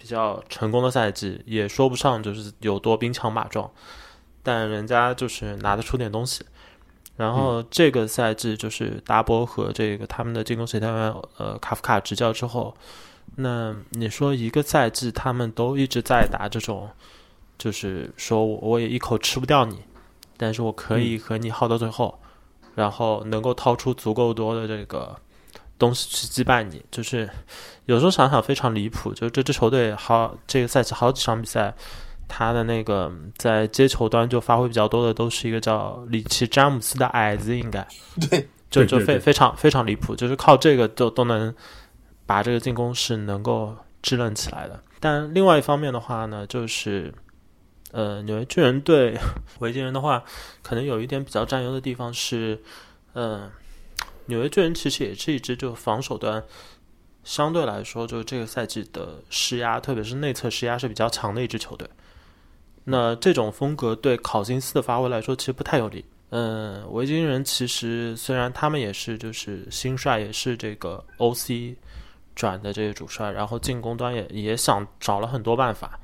[0.00, 3.70] 比较成功的赛季也说不上就是有多兵强马壮，
[4.42, 6.42] 但人家就是拿得出点东西。
[7.18, 12.74] 然后这个赛季就是达波和这个他们的进攻协调员呃卡夫卡执教之后，
[13.36, 16.88] 那你说一个赛季他们都一直在打这种，
[17.58, 19.80] 就是说我也一口吃不掉你，
[20.38, 22.18] 但是我可以和你耗到最后，
[22.74, 25.14] 然后能够掏出足够多的这个。
[25.80, 27.28] 东西去击败你，就是
[27.86, 29.14] 有时候想想非常离谱。
[29.14, 31.74] 就这支球队好，这个赛季好几场比赛，
[32.28, 37.84] 他的那个在接球端就发挥比较多的，都是一个叫里奇詹姆斯的矮子，应该
[38.30, 41.52] 对，就就非非常非常离谱，就是靠这个都都能
[42.26, 44.78] 把这个进攻是能够支棱起来的。
[45.00, 47.12] 但另外一方面的话呢，就是
[47.90, 49.18] 呃，纽约巨人队
[49.60, 50.22] 维京人的话，
[50.62, 52.60] 可能有一点比较占优的地方是，
[53.14, 53.50] 嗯。
[54.30, 56.42] 纽约巨人其实也是一支就防守端
[57.22, 61.86] 相对来说，就这个赛季的施压，特别是内侧施压是比较强的一支球队。
[62.84, 71.76] 那这种风格对考辛斯的发挥来说其实不太有利，嗯，维京人其实虽然他们也是就是新帅，也是这个 OC
[72.34, 76.00] 转的这个主帅，然后进攻端也也想找了很多办法。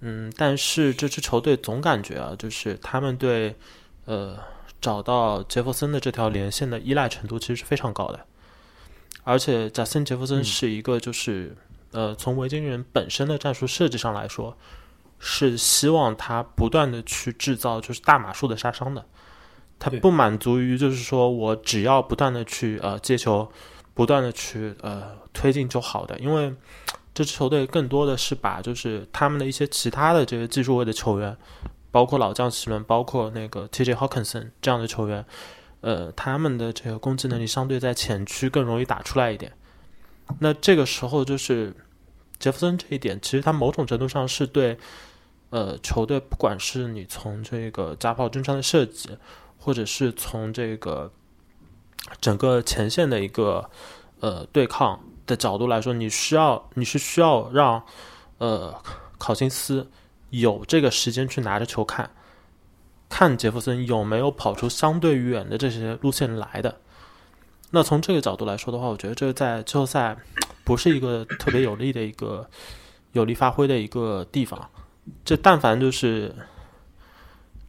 [0.00, 3.54] 嗯，但是这支球队总感觉啊，就是他们对
[4.04, 4.38] 呃
[4.84, 8.20] 找到杰弗森的这条连线的依赖程度其实是非常高的。
[9.22, 11.56] 而且贾森杰弗森是一个就是
[11.92, 14.54] 呃从维京人本身的战术设计上来说，
[15.18, 19.02] 是希望他不断的去制造就是大码数的杀伤的。
[19.78, 23.50] 他不满足于就是说我只要不断的去呃接球，
[23.94, 26.54] 不断的去呃推进就好的，因为
[27.14, 31.34] 这支球队更多的是把就是他们的一些其他的这个技术位的球员，
[31.94, 33.94] 包括老将奇伦，包括那个 T.J.
[33.94, 35.24] Hawkinson 这样的球员，
[35.80, 39.52] 呃，他们的这个攻击能力相对在前区更容易打出来一点。
[40.40, 41.72] 那这个时候就是
[42.40, 44.76] 杰弗森这一点，其实他某种程度上是对
[45.50, 49.10] 呃球队，不管是你从这个加炮真穿的设计。
[49.56, 51.10] 或者是从这个
[52.20, 53.70] 整个前线的一个
[54.20, 57.82] 呃对抗的角度来说，你需要你是需要让
[58.36, 58.74] 呃
[59.16, 59.90] 考辛斯
[60.40, 62.10] 有这个时间去拿着球看，
[63.08, 66.80] 看杰弗森有没有跑出相对远的这些路线来的。
[67.70, 70.16] 那从这个角度来说的话，我觉得这个在季后赛
[70.64, 72.48] 不是一个特别有利的一个
[73.12, 74.70] 有利发挥的一个地方。
[75.24, 76.34] 这但凡就是。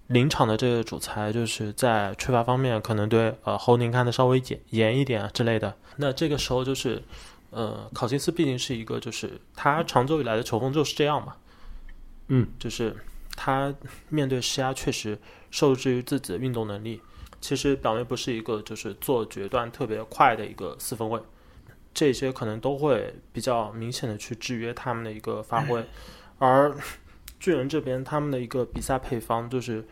[0.09, 5.75] 临场的这个主裁就是在吹罚方面可能对呃侯宁看的稍微严严一点啊之类的。
[5.95, 7.01] 那这个时候就是，
[7.49, 11.33] 呃，考辛斯毕竟是一个就是他长久以来的球风就是这样嘛，
[12.27, 12.95] 嗯，就是
[13.35, 13.73] 他
[14.09, 15.17] 面对施压确实
[15.51, 17.01] 受制于自己的运动能力，
[17.39, 21.21] 其实表面不是一个就是做决断特别快的一个四分卫，
[21.93, 25.85] 这些可能都会比较明显的去制约他们的一个发挥，
[26.39, 26.75] 而。
[27.37, 29.85] 巨人这边他们的一个比赛配方就是，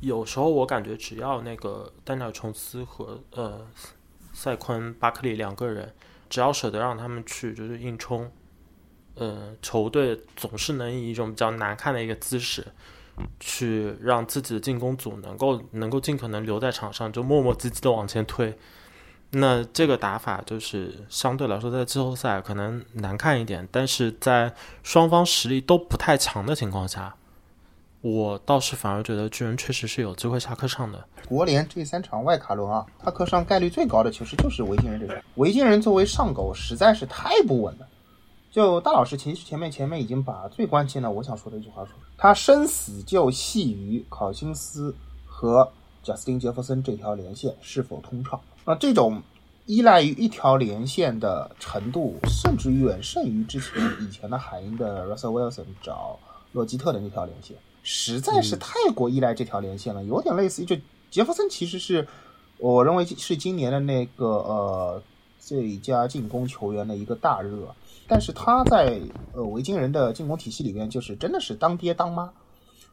[0.00, 3.66] 有时候我感觉只要那个丹尼尔琼斯和呃
[4.32, 5.92] 塞昆巴克利两个人，
[6.28, 8.30] 只要舍得让他们去就是硬冲，
[9.16, 12.66] 呃球队总是能以一种比较难看的一个姿势，
[13.38, 18.56] 去让自己的进攻组能够能够尽可能留在场上，就磨磨唧唧的往前推。
[19.30, 24.52] 那这个打法就是相对来说，在季后赛可能难看一点，但是在
[24.84, 27.12] 双方实力都不太强的情况下，
[28.00, 31.04] 我倒是反而觉得巨人确实是有机会下课上的。
[31.28, 35.20] 国联这三场外卡轮啊，他课上概率最高的其实就是维京人这边。
[35.34, 37.88] 维京人作为上狗实在是太不稳了。
[38.54, 44.94] 就大老师其实前面前面已经把最关键的我想说的一句话说，他生死就系于考辛斯
[45.26, 45.68] 和
[46.04, 48.40] 贾斯汀杰弗森这条连线是否通畅。
[48.64, 49.20] 那这种
[49.66, 56.16] 依赖于一条连线的程度，甚至远胜于之前以前的海鹰的 Russell Wilson 找
[56.52, 60.76] 洛基特的那条连线，实在是太过依赖这条连线了，有点类似于就
[61.10, 62.06] 杰弗森其实是
[62.58, 65.02] 我认为是今年的那个呃
[65.40, 67.74] 最佳进攻球员的一个大热，
[68.08, 69.00] 但是他在
[69.32, 72.32] 呃维京人的进攻体系里面就是真的是当爹当妈，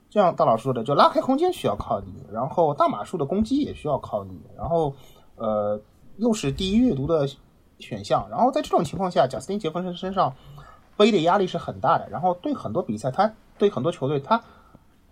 [0.09, 4.93] 就像大老师说的，就拉开空间需要靠你，然后大码数的攻击也需要靠你，然后。
[5.37, 5.81] 呃，
[6.17, 7.27] 又是第一阅读的
[7.79, 10.35] 选项，然后在这种情况下，贾斯汀·杰弗森身上
[10.95, 12.07] 背的压力是很大的。
[12.11, 14.43] 然后对很多比赛，他对很多球队，他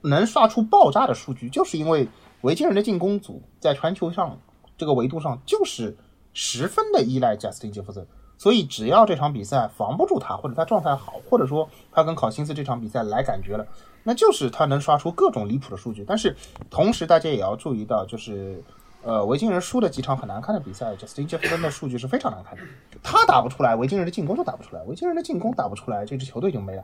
[0.02, 2.08] 能刷出爆炸的数据，就是因为
[2.42, 4.38] 维京人的进攻组在传球上
[4.78, 5.98] 这个维度上就是
[6.34, 8.06] 十分的依赖贾斯汀·杰弗森。
[8.40, 13.64] 所以只要这场比赛防不住他，或者他状态好，或者说他跟考辛斯这场比赛来感觉了，
[14.02, 16.04] 那就是他能刷出各种离谱的数据。
[16.08, 16.36] 但是
[16.72, 18.64] 同时，大家也要注意到，就是。
[19.02, 22.64] 呃，维京人输的几场很难看的比赛，Justin Jefferson 的数据是非常难看的。
[23.02, 24.84] 他打不出来，维京人的进攻就打不出来。
[24.84, 26.84] 维京人的进攻打不出来，这支球队就没了。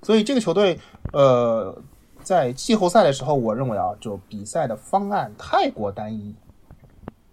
[0.00, 0.80] 所以这个球队，
[1.12, 1.76] 呃，
[2.22, 6.34] 在季后赛的时候，我认为啊，就比赛的方案太过单一。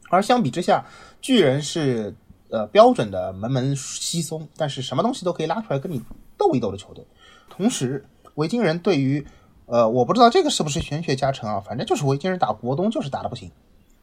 [0.10, 0.84] 而相比之下，
[1.22, 2.14] 巨人是
[2.50, 6.02] 呃标准的门门稀松，但是什么东西都可以拉出来跟你
[6.38, 7.06] 斗一斗的球队。
[7.50, 9.26] 同时，维京人对于
[9.66, 13.52] 呃，我不知道这个是不是玄学加成啊，反正就是维京人打国东就是打的不行。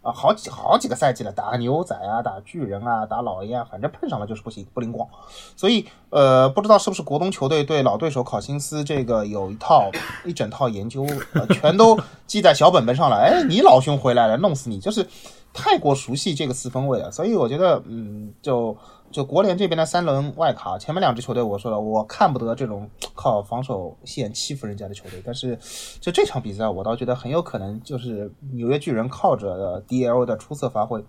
[0.03, 5.09] 啊，好几好几个赛季了，打牛仔啊，打巨人啊，打老鹰啊，反正碰上了就是不行，不灵光。
[5.57, 9.91] 所以，呃，不知道是不是国东球队对老对手考辛斯这个有一套
[10.27, 11.07] 一整套研究，
[11.55, 13.17] 全都记在小本本上了。
[13.17, 14.79] 哎，你老兄回来了，弄死你！
[14.79, 15.09] 就是
[15.55, 18.77] 太过熟悉这个四分卫了，所以我觉得，嗯，就。
[19.11, 25.23] 就国联这边的三轮外卡，前面两支球队，我说了，我看不得这种靠防守线欺负人家的球队。
[25.25, 25.57] 但是，
[26.01, 31.05] 就这场比赛，我倒觉得很有可能就是纽约巨人靠着 DL 的出色发挥，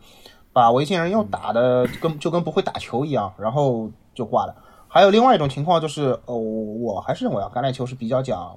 [0.53, 4.55] 把维京人又打的跟就跟不会打球一样，然后就挂了。
[4.87, 8.55] 还有另外一种情况就是，呃，我还是认为啊，橄榄球是比较讲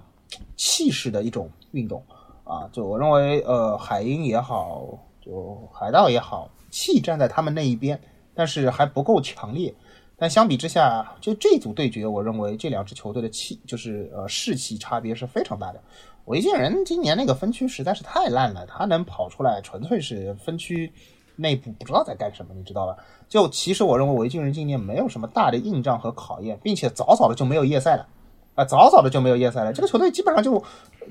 [0.57, 2.03] 气势的一种运动。
[2.45, 4.87] 啊，就我认为，呃，海鹰也好，
[5.29, 8.01] 就海盗也好，气站在他们那一边，
[8.35, 9.75] 但是还不够强烈。
[10.17, 15.81] 但相比之下，就这组对决，我认为这两支球队的气，就是呃士气差别是非常大的。
[16.25, 20.91] 维京人今年那个分区实在是太烂了，他能跑出来，纯粹是分区
[21.37, 22.97] 内部不知道在干什么，你知道吧？
[23.29, 28.09] 就其实我认为维京人今年没有什么大的硬仗和考验，并且早早的就没有夜赛了。
[28.59, 29.73] 啊，早早的就没有夜赛了。
[29.73, 30.61] 这个球队基本上就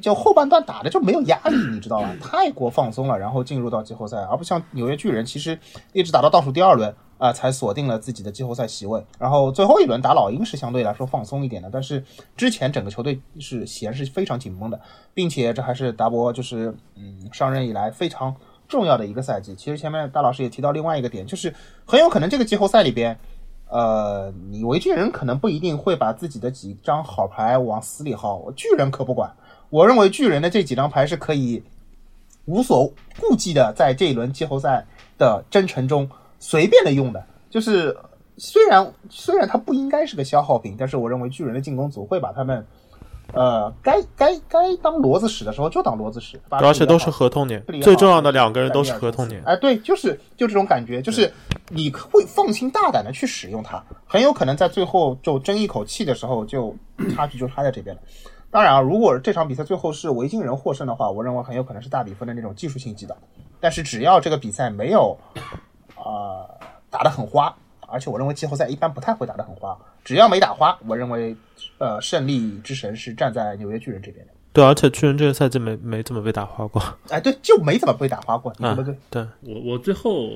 [0.01, 2.13] 就后半段打的就没有压力，你知道吧？
[2.21, 5.57] 太过放松了，然后进入到季后赛，而不像纽约巨人，其实
[5.93, 9.01] 一直打到倒数第二轮啊，才锁定了自己的季后赛席位。
[9.17, 12.03] 然后最后一轮打老鹰是相对来说放松一点的，但是
[12.35, 14.77] 之前整个球队是弦是非常紧绷的，
[15.13, 18.35] 并且这还是达博就是嗯上任以来非常
[18.67, 19.55] 重要的一个赛季。
[19.55, 23.17] 其实前面大老师也提到另外一个点，就是很有可能这个季后赛里边。
[23.69, 29.31] 呃，你维巨人可能不一定会把自己的几张好牌往死里薅，巨人可不管。
[29.69, 31.61] 我认为巨人的这几张牌是可以
[32.45, 34.85] 无所顾忌的，在这一轮季后赛
[35.17, 36.09] 的征程中
[36.39, 37.23] 随便的用的。
[37.49, 37.95] 就是
[38.37, 42.65] 虽然虽然它不应该是个消耗品，但是我认为巨人的进攻组会把他们。
[43.33, 49.43] 呃，该该该当骡子使的时候就当骡子使，而且都是合同年，最重要的两个人都是合同年。
[49.45, 51.31] 哎，对，就是就这种感觉，就是
[51.69, 56.73] 你会放心大胆的去使用它，很有可能在最后就争一口气的时候，就
[57.13, 58.01] 差距就差在这边了。
[58.49, 63.15] 当然啊，如果这场比赛最后是维京人获胜的话，我认为很有可能是大比分的那种技术性击倒。
[63.59, 65.17] 但是只要这个比赛没有
[65.95, 66.47] 啊
[66.89, 67.53] 打得很花。
[67.89, 69.77] 而且我认为季后赛一般不太会打得很花，
[70.07, 71.35] 只要没打花，我认为，
[71.79, 74.31] 呃，胜利之神是站在纽约巨人这边的。
[74.53, 76.81] 对，而且巨人这个赛季没没怎么被打花过。
[77.09, 78.97] 哎，对，就没怎么被打花过，对不对？
[79.09, 80.31] 对，我我最后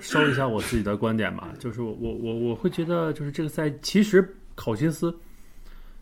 [0.00, 5.16] 说一下我自己的观点吧， 就是我我我会觉得，就是这个赛其实考辛斯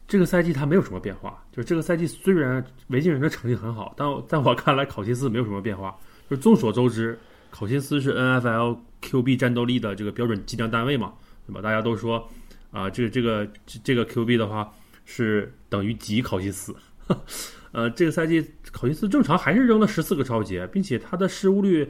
[0.09, 5.95] 这个赛季他没有什么变化，就是这个赛季虽然维京人的成绩很好，但在我看来考辛斯没有什么变化。
[6.31, 7.19] 就是众所周知，
[7.51, 8.79] 考辛斯是 NFL。
[9.03, 11.13] QB 战斗力的这个标准计量单位嘛，
[11.45, 11.61] 对吧？
[11.61, 12.25] 大家都说
[12.73, 13.49] 啊，这个这个
[13.85, 16.75] 这个 QB 的话是等于几考辛斯。
[17.71, 21.89] 呃，这个赛季考辛斯正常还是扔了十四个超节，并且他的失误率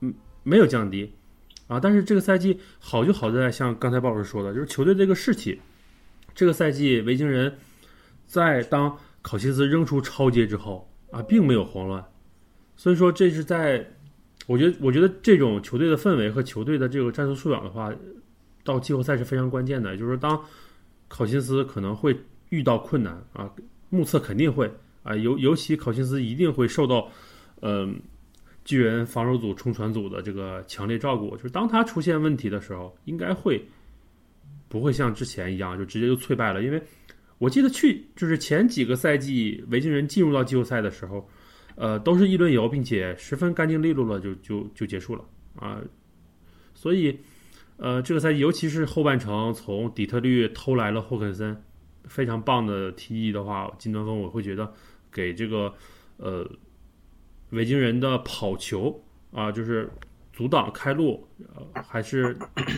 [0.00, 1.10] 嗯没有降低
[1.68, 1.80] 啊。
[1.80, 5.58] 但是这个赛季好就好在像刚才鲍老师说的，就是球队这个士气。
[6.34, 7.56] 这个赛季维京人
[8.26, 12.04] 在当考辛斯扔出超节之后啊，并没有慌乱，
[12.76, 13.88] 所以说这是在。
[14.48, 17.94] 我觉得，我觉得这种球队的氛围和球队的这个战术素养的话，
[18.64, 19.96] 到季后赛是非常关键的。
[19.96, 20.40] 就是，当
[21.08, 22.16] 考辛斯可能会
[22.50, 23.50] 遇到困难啊，
[23.90, 24.70] 目测肯定会
[25.02, 27.10] 啊，尤尤其考辛斯一定会受到，
[27.60, 28.00] 嗯，
[28.64, 31.36] 巨人防守组、冲传组的这个强烈照顾。
[31.36, 33.62] 就是当他出现问题的时候，应该会
[34.68, 36.62] 不会像之前一样就直接就脆败了？
[36.62, 36.82] 因为
[37.38, 41.28] 我记得去就是前几个赛季维京人进入到季后赛的时候。
[41.74, 45.24] 呃，都是一轮游，并且十分干净利落了，就就就结束了
[45.56, 45.80] 啊。
[46.74, 47.18] 所以，
[47.76, 51.60] 呃，这个赛季，尤其是后半程，从底特律偷来了霍肯森，
[52.04, 54.72] 非常棒的 TD 的话，金端锋我会觉得
[55.10, 55.74] 给这个
[56.18, 56.48] 呃
[57.50, 59.02] 维京人的跑球
[59.32, 59.90] 啊，就是
[60.32, 62.36] 阻挡开路，呃，还是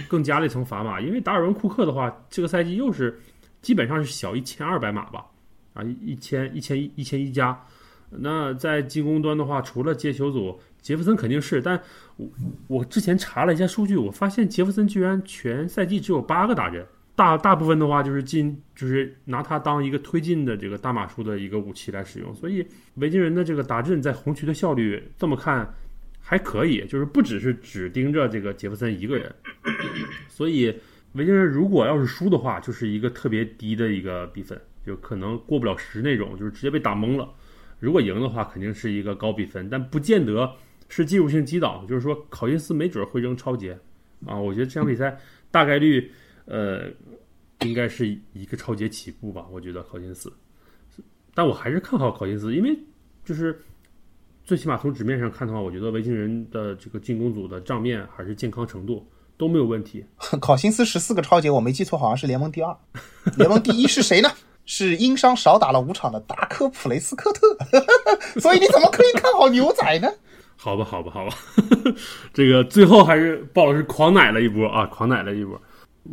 [0.08, 1.00] 更加了一层砝码。
[1.00, 3.20] 因为达尔文库克的话，这个赛季又是
[3.60, 5.26] 基本上是小一千二百码吧，
[5.74, 7.66] 啊，一千一千一一千一加。
[8.10, 11.60] 那在进攻端的话，除了接球组，杰弗森肯定是。
[11.60, 11.80] 但
[12.16, 12.28] 我
[12.68, 16.86] 我之前查了一下数据，我发现杰弗森居然全赛季只有八个打阵，
[17.16, 22.32] 大大部分的话就是进，就是拿他当一个推进的这个大码数的一个武器来使用。
[22.34, 25.74] 所以维京人的这个打阵在红区的效率，这么看
[26.20, 29.34] 还可以，就是不只是只盯着这个杰弗森一个人。
[30.28, 30.66] 所以
[31.14, 37.28] 维京人如果要是输的话，就是一个特别低的一个比分，就可能过不了十那种，就是直接被打懵了。
[37.78, 40.50] 如果赢的话，肯定是一个高比分，但不见得
[40.88, 41.84] 是技术性击倒。
[41.86, 43.78] 就是说，考辛斯没准会扔超节
[44.26, 44.36] 啊！
[44.36, 45.18] 我觉得这场比赛
[45.50, 46.10] 大概率，
[46.46, 46.86] 呃，
[47.60, 49.46] 应该是一个超节起步吧。
[49.50, 50.32] 我觉得考辛斯，
[51.34, 52.78] 但我还是看好考辛斯，因为
[53.24, 53.60] 就是
[54.44, 59.06] 最起码从纸面上看的话，我觉得维京人的这个进攻组的账面还是健康程度
[59.36, 60.04] 都没有问题。
[60.40, 62.76] 考辛斯十四个超节，我没记错，好像是联盟第二，
[63.36, 64.30] 联盟第一是谁呢？
[64.66, 67.46] 是因伤少打了五场的达科普雷斯科特，
[68.40, 70.08] 所以你怎么可以看好牛仔呢？
[70.56, 71.36] 好吧，好吧，好吧，
[72.32, 75.60] 这个最后还是鲍老师狂奶了一波啊，狂奶了一波。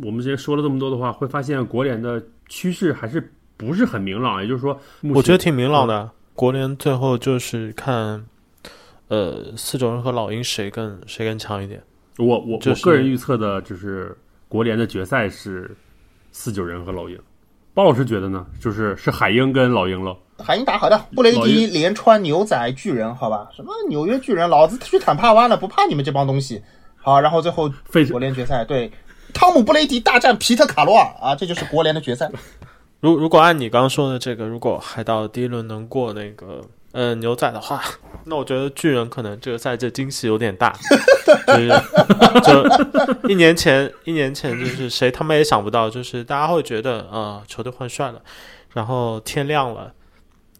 [0.02, 4.42] 我们之前说了这么多的话，会发现国联的趋势还是不是很明朗。
[4.42, 4.78] 也就是说，
[5.14, 6.10] 我觉得挺明朗的。
[6.34, 8.22] 国联最后就是看，
[9.08, 11.82] 呃，四九人和老鹰谁更谁更强一点。
[12.18, 14.16] 我我我个人预测的就是
[14.48, 15.74] 国联的决赛是
[16.30, 17.18] 四九人和老鹰。
[17.74, 18.44] 包老师觉得呢？
[18.60, 20.16] 就是是海鹰跟老鹰了。
[20.38, 23.48] 海鹰打好的，布雷迪连穿牛仔巨人，好吧？
[23.54, 26.62] 什么纽约巨人，老子去坦帕湾了，不怕你们这帮东西。
[26.96, 27.72] 好，然后最后
[28.10, 28.90] 国联决赛，对，
[29.32, 32.30] 汤姆布雷迪大战皮特卡罗尔啊，这就是国联的决赛。
[33.00, 36.60] 如如果按你刚刚说的这个，如果海盗第一轮能过那个
[36.92, 37.82] 呃牛仔的话，
[38.24, 40.72] 那我觉得巨人可能这个赛季惊喜有点大。
[41.46, 41.68] 就是
[42.44, 48.20] 就一年前，一年前就是谁他妈也想不到，就是大家会觉得啊球队换帅了，
[48.74, 49.92] 然后天亮了，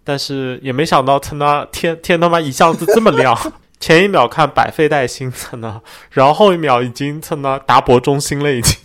[0.02, 3.36] 但是也没想到他妈天 天他妈一下子这么亮，
[3.78, 5.80] 前一秒看百废待兴他妈，
[6.10, 8.78] 然后后一秒已经他妈达博中心了已经。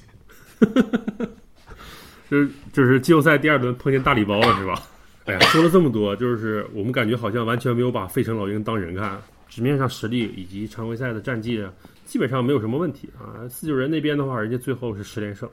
[2.30, 4.82] 就是就是季后赛第二轮碰见大礼包了是吧？
[5.28, 9.22] 哎呀，说了这么多，就是我们感觉好像完全没有把费城老鹰当人看。
[9.50, 11.62] 纸面上实力以及常规赛的战绩，
[12.06, 13.48] 基本上没有什么问题啊。
[13.50, 15.50] 四九人那边的话，人家最后是十连胜，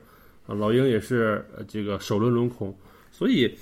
[0.47, 2.73] 啊，老鹰也是这个首轮轮空，
[3.11, 3.53] 所以，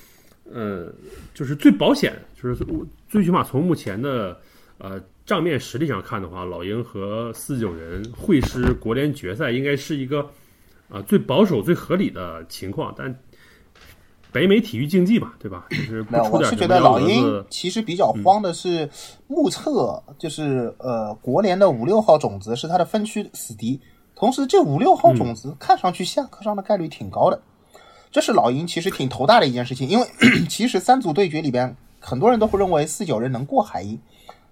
[0.51, 0.93] 呃，
[1.33, 2.65] 就是最保险，就是
[3.09, 4.39] 最起码从目前的
[4.77, 10.29] 呃账面实力上看的话，老鹰和四九人会师国联决赛，应该是一个。
[10.89, 13.11] 啊，最保守、最合理的情况，但
[14.33, 15.67] 北美体育竞技嘛，对吧？
[15.69, 18.89] 就是没有，我是觉得老鹰其实比较慌的是
[19.27, 23.79] 目测，就是呃，国联的五六号种子是他的分区死敌，
[24.15, 27.39] 同时这五六号种子看上去下课上的概率挺高的，
[28.11, 30.07] 这是老鹰其实挺头大的一件事情，因为
[30.49, 33.99] 其实三组对决里边，很多人都会认为四九人能过海鹰，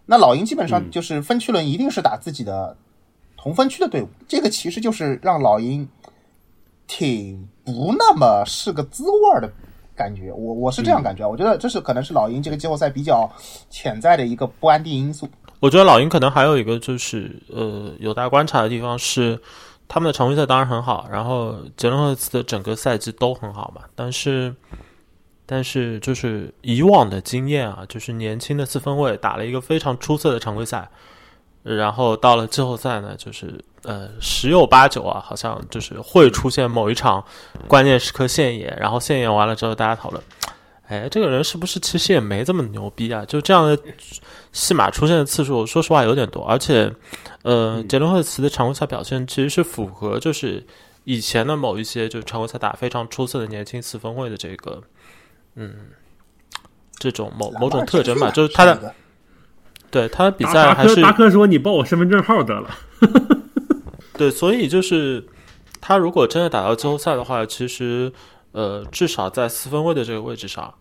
[0.05, 2.77] 那老鹰基本上就是分区轮一定是打自己的
[3.35, 5.89] 同分区的队伍，这个其实就是让老鹰。
[6.87, 9.49] 挺不那么是个滋味的
[9.95, 13.29] 感觉，我我是这样感觉，我觉得这是可能是老鹰这个季后赛比较
[13.69, 15.27] 潜在的一个不安定因素。
[15.59, 19.39] 我觉得老鹰可能还有一个就是呃有待观察的地方是，
[19.87, 24.55] 他们的常规赛当然很好，然后杰伦赫茨的整个赛季都很好嘛，但是
[25.45, 30.89] 但是就是以往的经验啊，就是年轻的四分卫打了一个非常出色的常规赛。
[31.63, 37.23] 然后到了季后赛呢，就是呃十有八九啊，好像就是会出现某一场
[37.67, 40.23] 关键时刻现眼，然后现眼完了之后，大家讨论，
[40.87, 43.25] 哎，这个人是不是其实也没这么牛逼啊？
[43.25, 43.77] 就这样的
[44.51, 46.43] 戏码出现的次数，说实话有点多。
[46.45, 46.91] 而且，
[47.43, 50.65] 呃，杰伦赫茨的常规赛表现其实是符合就是
[51.03, 54.81] 以前的某一些就常规赛打非常出色的年轻四分卫的这个，
[55.55, 55.73] 嗯，
[56.97, 58.93] 这种某某种特征吧，就是他的。
[59.89, 62.69] 对他的比赛还是达克说：“你报我身份证号得了。
[64.21, 65.25] ”对，所以就是
[65.79, 68.13] 他如果真的打到季后赛的话，其实
[68.51, 70.71] 呃，至少在四分位的这个位置上，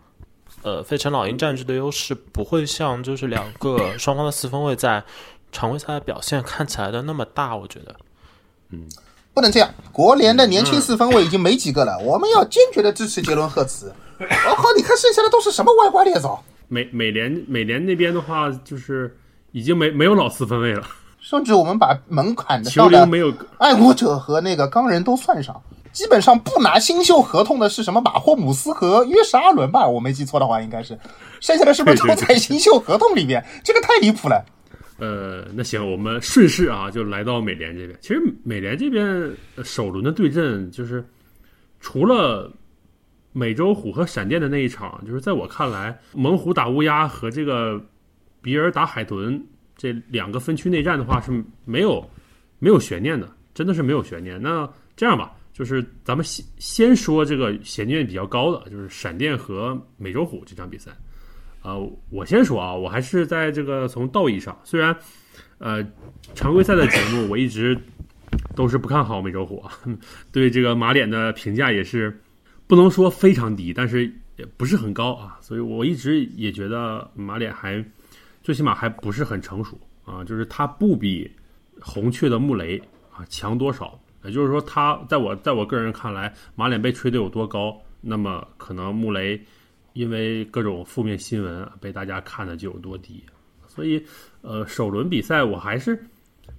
[0.60, 5.02] 呃，费城老鹰占据的优势不会像就是两个双方的四分位在
[5.52, 7.56] 常规赛的表现看起来的那么大。
[7.56, 7.96] 我觉得，
[8.72, 8.86] 嗯，
[9.32, 9.72] 不能这样。
[9.90, 13.90] 国联的年轻四分位已经没几个了，我们要坚决的支持杰伦赫茨。
[14.18, 16.44] 我靠，你看剩下的都是什么歪瓜裂枣？
[16.68, 19.16] 美美联美联那边的话，就是
[19.52, 20.86] 已经没没有老四分位了，
[21.20, 23.08] 甚至我们把门槛的上的
[23.58, 25.62] 爱国者和那个钢人都算上，
[25.92, 29.86] 基本上不拿新秀合同的是什么马霍姆斯和约什阿伦吧？
[29.86, 30.98] 我没记错的话，应该是，
[31.40, 33.44] 剩下的是不是都在新秀合同里面？
[33.62, 34.44] 这个太离谱了。
[34.98, 37.98] 呃，那行，我们顺势啊，就来到美联这边。
[38.00, 39.30] 其实美联这边
[39.62, 41.04] 首轮的对阵，就是
[41.80, 42.50] 除了。
[43.32, 47.80] 美洲虎和闪电的那一场，就是在我看来，猛虎打乌鸦和这个
[48.42, 49.40] 比尔打海豚
[49.80, 51.32] 这两个分区内战的话是
[51.64, 52.06] 没有
[52.58, 54.38] 没有悬念的，真的是没有悬念。
[54.42, 60.90] 那这样吧，就是咱们先先说这个悬念比较高的，就是闪电和美洲虎这场比赛。
[61.62, 64.94] 呃，我先说啊，我还是在这个从道义上，虽然
[65.56, 65.82] 呃
[66.34, 67.74] 常规赛的节目我一直
[68.54, 69.64] 都是不看好美洲虎，
[70.30, 72.14] 对这个马脸的评价也是。
[72.66, 74.06] 不能说非常低，但是
[74.36, 77.84] 也不是很高啊，所以我一直也觉得马脸还
[78.42, 81.30] 最起码还不是很成熟啊，就是他不比
[81.80, 82.80] 红雀的穆雷
[83.12, 89.40] 啊强多少，也就是说他在我在我个人看来，马脸被吹得有多高，那么可能穆雷
[89.92, 93.22] 因为各种负面新闻被大家看的就有多低，
[93.66, 94.04] 所以
[94.42, 96.02] 呃首轮比赛我还是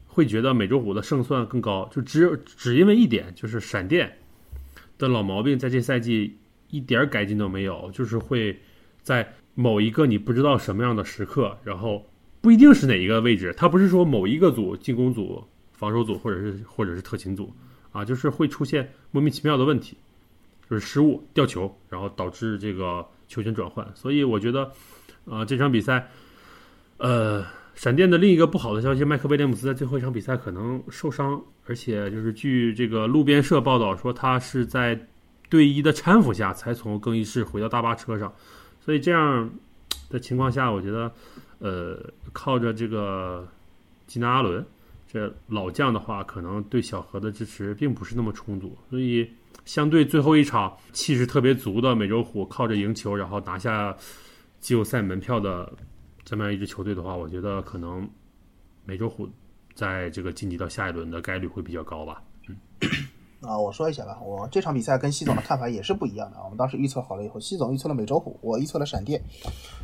[0.06, 4.12] 会觉得美洲虎的胜算更高，就只只因为一点就是闪电。
[4.98, 6.38] 的老毛病在这赛季
[6.70, 8.56] 一点改进都没有，就是会
[9.02, 12.06] 在某一个你不知道什么样的时刻，然后
[12.42, 15.44] 不一定是哪一个位置，它不是说某一个组进攻组、
[15.74, 17.54] 防守组或者是或者是特勤组
[17.92, 19.98] 啊，就是会出现莫名其妙的问题，
[20.70, 23.86] 就是失误掉球，然后导致这个球权转换。
[23.94, 24.72] 所以我觉得，
[25.26, 26.10] 呃，这场比赛，
[26.98, 27.46] 呃，
[27.76, 31.42] 闪电的另一个不好的消息，麦克威廉姆斯在最后一场比赛可能受伤。
[31.68, 35.00] 而且就是据这个路边社报道说，他是在
[35.48, 38.34] 队医的搀扶下才从更衣室回到大巴车上，
[38.84, 39.50] 所以这样
[40.10, 41.12] 的情况下，我觉得，
[41.60, 43.48] 呃，靠着这个
[44.08, 44.66] 吉纳阿伦
[45.08, 49.30] 这老将的话，可能对小何的支持并不是那么充足，所以
[49.66, 53.96] 相对最后一场气势特别足的美洲虎，靠着赢球然后拿下
[54.60, 55.72] 季后赛门票的
[56.24, 58.10] 这么样一支球队的话，我觉得可能
[58.86, 59.30] 美洲虎
[59.74, 62.22] 在这个晋级到下一轮的概率会比较高吧。
[63.42, 66.38] 啊，我说一下吧，我这场比赛跟西总的看法也是不一样的。
[66.44, 69.20] 我们当时预测好了以后，西总预测了美洲虎，我预测了闪电。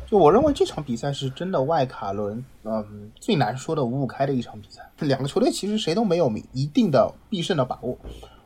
[0.06, 4.88] 就我认为这场比赛是真的外卡轮，嗯，最难说的五五开的一场比赛。
[5.00, 7.98] 两个球队其实谁都没有一定的必胜的把握。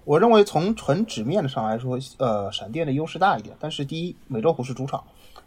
[0.04, 3.54] 我认为从纯纸面上来说，呃，闪电的优势大一点。
[3.60, 4.98] 但是第一，美洲虎是主场；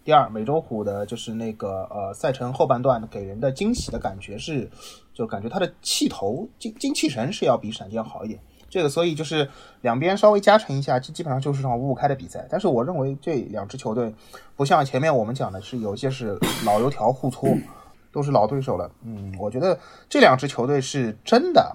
[0.04, 4.70] 第二，美洲虎的就是那个呃赛程后半段给人的惊喜的感觉是，
[5.12, 8.40] 就感觉它的气头精精气神是要比闪电好一点。
[8.76, 9.50] 这个，所以就是
[9.84, 12.46] 两边稍微加成一下，基基本上就是场五五开的比赛。
[12.50, 14.14] 但是我认为这两支球队
[14.58, 17.48] 不像前面我们讲的是有些是老油条互搓，
[18.12, 18.92] 都是老对手了。
[19.04, 21.74] 嗯，我觉得这两支球队是真的，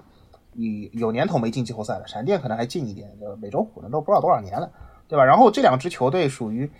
[0.53, 2.05] 你有年头没进季后赛了。
[2.05, 3.09] 闪电可能还近一点，
[3.41, 4.71] 美洲虎呢都不知道多少年了，
[5.07, 5.25] 对吧？
[5.25, 6.71] 然后这两支球队属于，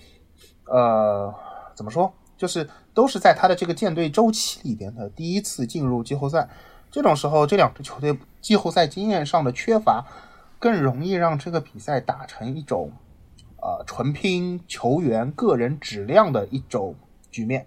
[0.66, 1.34] 呃，
[1.74, 6.48] 怎么说，就是都是在他的这个舰队周期里边的第一次进入季后赛。
[6.92, 10.06] 这种时候，这两支球队季后赛经验上的缺乏，
[10.60, 12.92] 更容易让这个比赛打成一种，
[13.62, 16.94] 呃，纯拼球员个人质量的一种
[17.32, 17.66] 局面。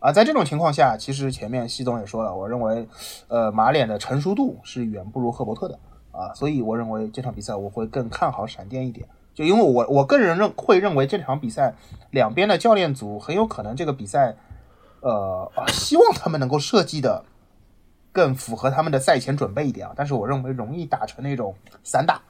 [0.00, 2.88] 啊，在这种情况下，其实前面西总也说了，我认为，
[3.28, 5.78] 呃，马脸的成熟度是远不如赫伯特的
[6.10, 9.06] 啊，所以我认为这场比赛我会更看好闪电一点。
[9.34, 11.74] 就因为我我个人认会认为这场比赛
[12.10, 14.34] 两边的教练组很有可能这个比赛，
[15.00, 17.24] 呃啊，希望他们能够设计的。
[18.14, 21.52] 更符合他们的赛前准备一点啊，但是我认为容易打成那种
[21.82, 22.22] 散打，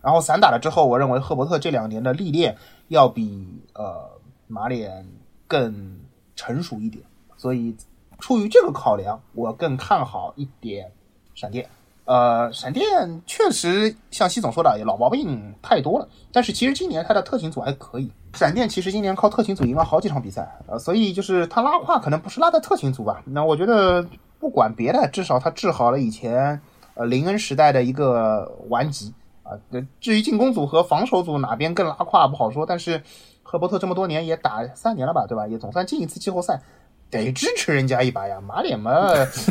[0.00, 4.08] 然后散打了之后，我认为赫伯特这两年的历练要比呃
[4.46, 5.04] 马脸
[5.48, 5.98] 更
[6.36, 7.04] 成熟一点，
[7.36, 7.76] 所以
[8.20, 10.92] 出于这个考量，我更看好一点
[11.34, 11.68] 闪电。
[12.04, 18.08] 呃，闪电确实像西总说的，老毛病太多了，但是其实今年他的特勤组还可以。
[18.34, 24.06] 闪电其实今年靠特勤组赢了好几场比赛，呃，所以就是他拉胯可能不是拉在特勤组吧，那我觉得。
[24.42, 26.60] 不管别的，至少他治好了以前
[26.94, 29.14] 呃林恩时代的一个顽疾
[29.44, 29.52] 啊。
[30.00, 33.00] 至于进攻组和防守组哪边更拉胯不好说，但是
[33.44, 35.46] 赫伯特这么多年也打三年了吧，对吧？
[35.46, 36.60] 也总算进一次季后赛，
[37.08, 38.40] 得支持人家一把呀。
[38.40, 38.90] 马脸嘛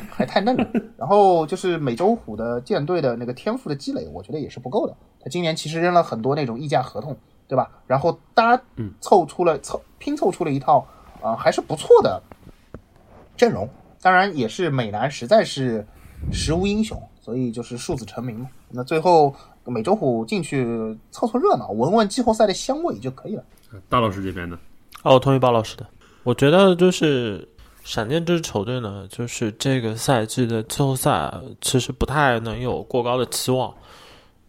[0.09, 0.67] 还太嫩了。
[0.99, 4.93] 然后就是美洲虎的舰队的那个天赋的积累，我觉得也是不够的。
[5.21, 7.15] 他今年其实扔了很多那种溢价合同，
[7.47, 7.71] 对吧？
[7.87, 8.61] 然后搭
[8.99, 10.85] 凑出了凑拼凑出了一套
[11.21, 12.21] 啊还是不错的
[13.37, 13.69] 阵容。
[14.01, 15.85] 当然也是美男实在是
[16.31, 18.49] 实无英雄，所以就是数子成名嘛。
[18.69, 19.33] 那最后
[19.65, 20.65] 美洲虎进去
[21.11, 23.43] 凑凑热闹，闻闻季后赛的香味就可以了。
[23.87, 24.57] 大老师这边呢？
[25.03, 25.85] 哦，我同意包老师的。
[26.23, 27.47] 我觉得就是
[27.83, 33.73] 闪电这支球队呢，就是这个赛季的季后赛其实不太能有过高的期望。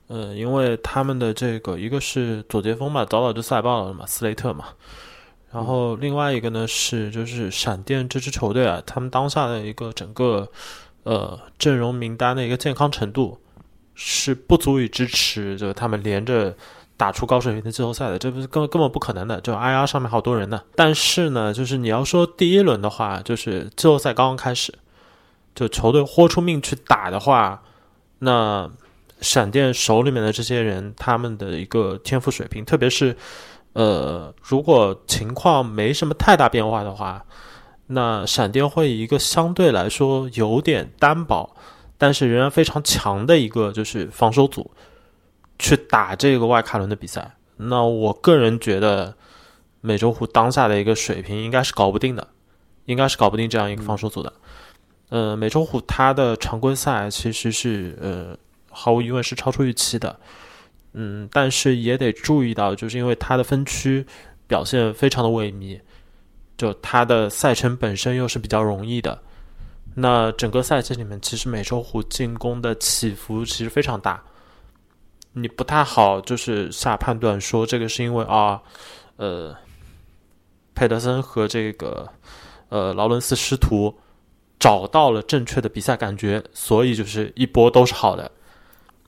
[0.08, 4.66] 嗯，因为他们的这个一个是左接锋嘛，早早就赛爆了嘛，斯雷特嘛。
[5.52, 10.48] 然后另外一个呢是，就是闪电这支球队啊，他们当下的一个整个
[11.02, 13.38] 呃阵容名单的一个健康程度
[13.94, 16.56] 是不足以支持，就是他们连着
[16.96, 19.38] 打出高水平的季后赛的，这不是根根本不可能的。
[19.42, 24.72] 就 IR 上面好多人呢，但是呢，就是你要说第一轮的话，就是季后赛刚刚开始，
[25.54, 27.62] 就球队豁出命去打的话，
[28.20, 28.70] 那
[29.20, 33.14] 闪电手里面的这些人，他们的一个天赋水平，特别是。
[33.74, 37.24] 呃，如果情况没什么太大变化的话，
[37.86, 41.56] 那闪电会以一个相对来说有点单薄，
[41.96, 44.70] 但是仍然非常强的一个就是防守组
[45.58, 47.36] 去打这个外卡轮的比赛。
[47.56, 49.14] 那我个人觉得，
[49.80, 52.28] 美洲虎当下的一个水平应该是搞不定的，
[52.86, 54.32] 应该是搞不定这样一个防守组的。
[55.10, 58.36] 呃，美洲虎它的常规赛其实是呃
[58.70, 60.18] 毫无疑问是超出预期的。
[60.94, 64.04] 嗯，但是也得注意到，就是因为它的分区
[64.46, 65.80] 表现非常的萎靡，
[66.58, 69.18] 就它的赛程本身又是比较容易的，
[69.94, 74.22] 那整个赛季里面，其实美洲虎进攻的起伏其实非常大，
[75.32, 78.60] 你不太好就是下判断说这个是因为啊，
[79.16, 79.56] 呃，
[80.74, 82.06] 佩德森和这个
[82.68, 83.94] 呃劳伦斯师徒
[84.58, 88.30] 找到了正确的比赛感觉，所以就是一波都是好的。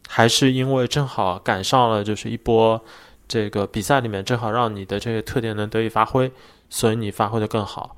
[0.09, 2.80] 还是因为正好赶上了，就是一波
[3.26, 6.30] 这个比赛里面正好让你的这个特点能得以发挥，
[6.68, 7.96] 所以你发挥的更好。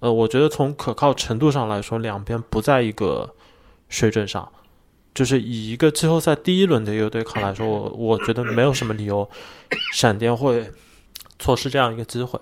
[0.00, 3.34] 呃，我觉得从可靠程度上来说，两边不在一个
[3.88, 4.48] 水准上。
[5.14, 9.28] 就是以一个季后赛第一轮的一个对抗来说，我我觉得没有什么理由
[9.92, 10.70] 闪电会
[11.40, 12.38] 错失这样一个机会。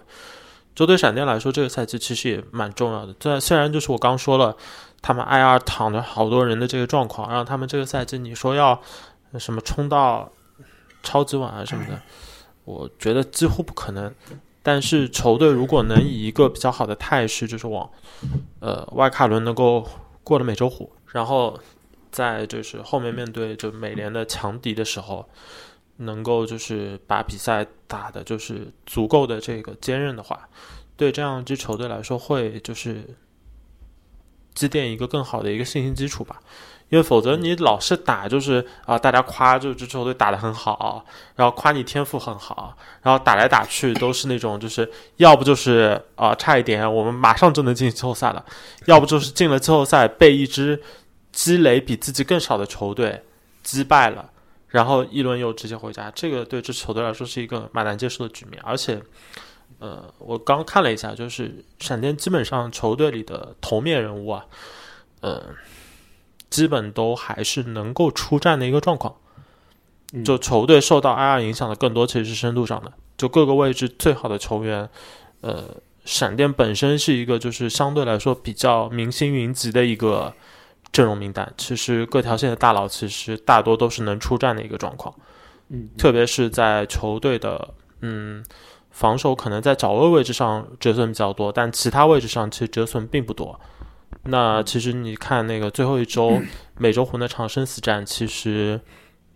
[0.75, 3.15] 就对闪电来说，这个赛季其实也蛮重要的。
[3.19, 4.55] 虽然虽然就是我刚说了，
[5.07, 8.83] 他们 IR 躺着好多人的这个状况，让他们这个赛季你说要
[9.39, 10.29] 什么冲到
[11.05, 12.03] 超级碗啊什么的，
[12.65, 14.13] 我觉得几乎不可能。
[14.65, 17.89] 但是球队如果能以一个比较好的态势，就是往
[18.59, 19.89] 呃外卡伦能够
[20.25, 21.57] 过了美洲虎，然后
[22.11, 25.25] 在就是后面面对就美联的强敌的时候，
[25.99, 30.49] 能够就是把比赛打的就是足够的这个坚韧的话，
[30.97, 33.05] 对这样一支球队来说会就是
[34.57, 36.41] 积淀一个更好的一个信心基础吧。
[36.89, 41.05] 因为否则你老是打就是啊，大家夸就这球队打得很好，
[41.35, 48.45] 然后夸你天赋很好，然后打来打去都是那种就是要不就是啊差一点我们马上就能进季后赛了，
[48.85, 50.81] 要不就是进了季后赛被一支
[51.33, 53.21] 积累比自己更少的球队
[53.65, 54.31] 击败了，
[54.69, 58.63] 然后一轮又直接回家，这个对这球队来说是一个蛮难接受的局面。
[58.65, 59.03] 而且，
[59.79, 64.47] 呃，我刚看了一下，就是闪电基本上球队里的头面人物啊，
[65.21, 65.43] 呃。
[66.49, 69.17] 基本都还是能够出战的一个状况，
[70.25, 74.89] 就球队受到 IR 影响的更多其实是深度上的，就各个位置最好的球员，
[75.41, 75.65] 呃，
[76.05, 80.33] 闪电本身是一个就是相对来说比较明星云集的一个
[80.93, 85.13] 阵容名单，其实各条线的大佬其实大多都是能出战的一个状况，
[85.69, 88.43] 嗯，特别是在球队的嗯
[88.97, 93.61] 防守可能在找位位置上折损比较多，但其他位置上其实折损并不多。
[94.23, 96.41] 那其实你看那个最后一周
[96.81, 98.81] 美洲虎那场生死战，其实，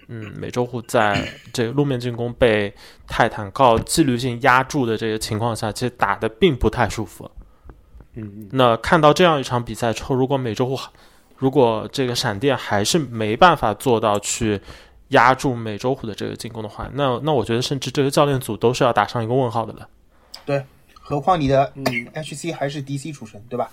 [0.08, 2.74] 嗯，美洲虎在这个路面进攻被
[3.06, 7.30] 泰坦靠纪律性压住的这个情况下，其实打的并不太舒服。
[8.14, 10.78] 嗯，那看到这样一场比赛之后，如果美洲虎，
[11.36, 14.58] 如果这个闪电还是没办法做到去
[15.10, 19.88] 压住美洲虎的这个进攻的话，那那我觉得甚至这个教练组都是要打上一个问号的了。
[20.44, 21.72] 对，何况你的
[22.14, 23.70] HC 还是 DC 出身，对吧？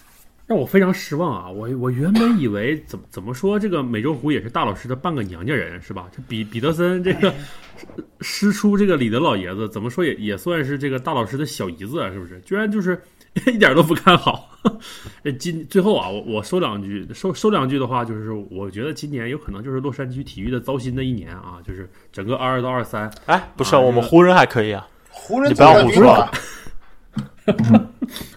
[0.47, 1.49] 让我非常失望啊！
[1.49, 6.09] 我我原本以为怎么怎么说，这个美洲虎也是大老师的半个娘家人，是吧？
[6.15, 7.33] 这比彼得森这个
[8.21, 12.39] 师出这个李德老爷子，怎么说也也算是这个大老师的小姨子啊，是不是？
[12.45, 13.01] 居然就是
[13.53, 14.49] 一点都不看好。
[15.23, 23.11] 这今最后啊，我我说两句，说说两句的话，就是我觉得今年有可能就是洛杉矶体育的糟心的一年啊，就是整个二二到二三。
[23.27, 26.29] 哎，不是，我们湖人还可以啊，湖人你不要胡说。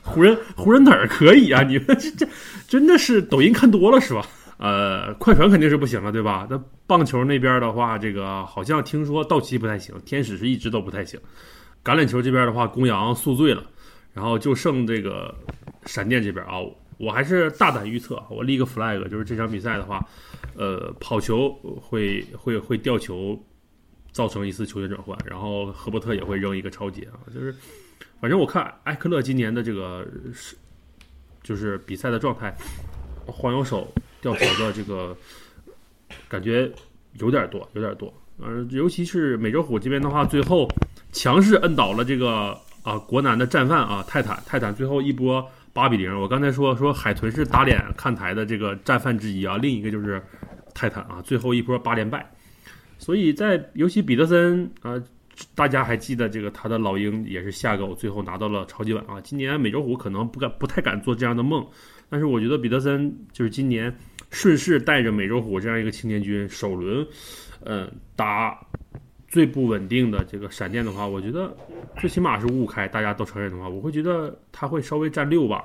[0.03, 1.63] 湖人湖人哪儿可以啊？
[1.63, 2.29] 你们这这
[2.69, 4.25] 真的是抖音看多了是吧？
[4.59, 6.47] 呃，快船肯定是不行了，对吧？
[6.51, 11.19] 那棒球那边的话，这个好像听说道奇不太行，天使是一直都不太行。
[11.83, 13.65] 橄榄球这边的话，公羊宿醉了，
[14.13, 15.35] 然后就剩这个
[15.87, 16.59] 闪电这边啊。
[16.99, 20.07] 我还是大胆预测，我立个 flag，就是这场比赛的话，
[20.55, 21.51] 呃，跑球
[21.81, 23.43] 会会会掉球，
[24.13, 27.55] 造成一次球员转换，然后赫伯特也会扔一个超级啊，就是。
[28.21, 30.55] 反正我看埃克勒今年的这个是，
[31.43, 32.55] 就是比赛的状态，
[33.25, 33.91] 晃右手
[34.21, 35.17] 掉球的这个
[36.29, 36.71] 感觉
[37.15, 38.13] 有点多，有点多。
[38.39, 40.69] 嗯，尤其是美洲虎这边的话，最后
[41.13, 46.21] 强势摁倒了这个啊国南的战犯啊泰坦，泰坦最后一波八比零。
[46.21, 50.23] 我刚才说说海豚是打脸看台的这个战犯之一啊，另一个就是
[50.75, 52.31] 泰坦啊，最后一波八连败。
[52.99, 55.03] 所以在尤其彼得森啊。
[55.55, 59.19] 大家还记得这个他的老鹰也是下狗，最后拿到了超级碗啊！
[59.23, 61.67] 今年美洲虎可能不敢不太敢做这样的梦，
[62.11, 63.97] 但是我觉得彼得森就是今年
[64.29, 67.07] 顺势带着美洲虎这样一个青年军首轮，
[67.65, 68.55] 嗯，打
[69.31, 71.57] 最不稳定的这个闪电的话，我觉得
[71.99, 75.65] 最起码是五五开，大家都承认的话，我会觉得他会稍微占六吧，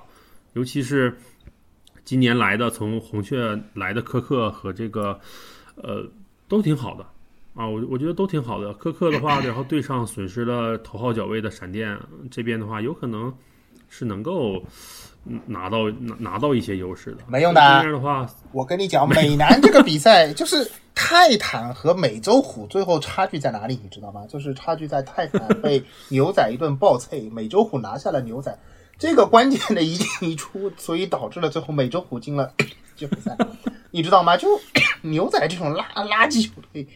[0.53, 1.17] 尤其是
[2.03, 5.19] 今年来的从红雀来的科克和这个
[5.75, 6.07] 呃
[6.47, 7.03] 都挺好的。
[7.55, 8.73] 啊，我我觉得都挺好的。
[8.73, 11.97] 科克的话，然后对上损失了头号脚位的闪电
[12.29, 13.33] 这边的话，有可能
[13.89, 14.61] 是能够
[15.45, 17.17] 拿到拿拿到一些优势的。
[17.27, 17.61] 没用的。
[17.81, 23.79] 这样的话，我跟你讲，美男这个比赛就是 泰坦和美洲虎最后差距在哪里？
[23.83, 24.25] 你知道吗？
[24.29, 28.57] 就是差距在泰坦被牛仔一顿暴脆，美洲虎拿下了牛仔。
[28.97, 32.53] 这个关键的一进一出，所以导致了最后美洲虎进了
[32.95, 33.35] 季后赛。
[33.91, 34.37] 你知道吗？
[34.37, 34.47] 就
[35.01, 36.87] 牛仔这种垃垃圾球队。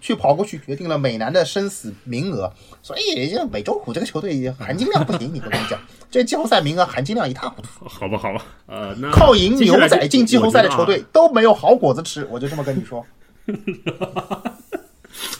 [0.00, 5.32] 去跑过去决定了美男的生死名额，所以这美洲虎这个球队含金量不行。
[5.32, 5.78] 你跟我讲，
[6.10, 7.88] 这季后赛名额含金量一塌糊涂。
[7.88, 13.04] 好吧，好吧，呃，那靠赢牛仔进季后赛的球队都没有好果子吃，我就这么跟你说。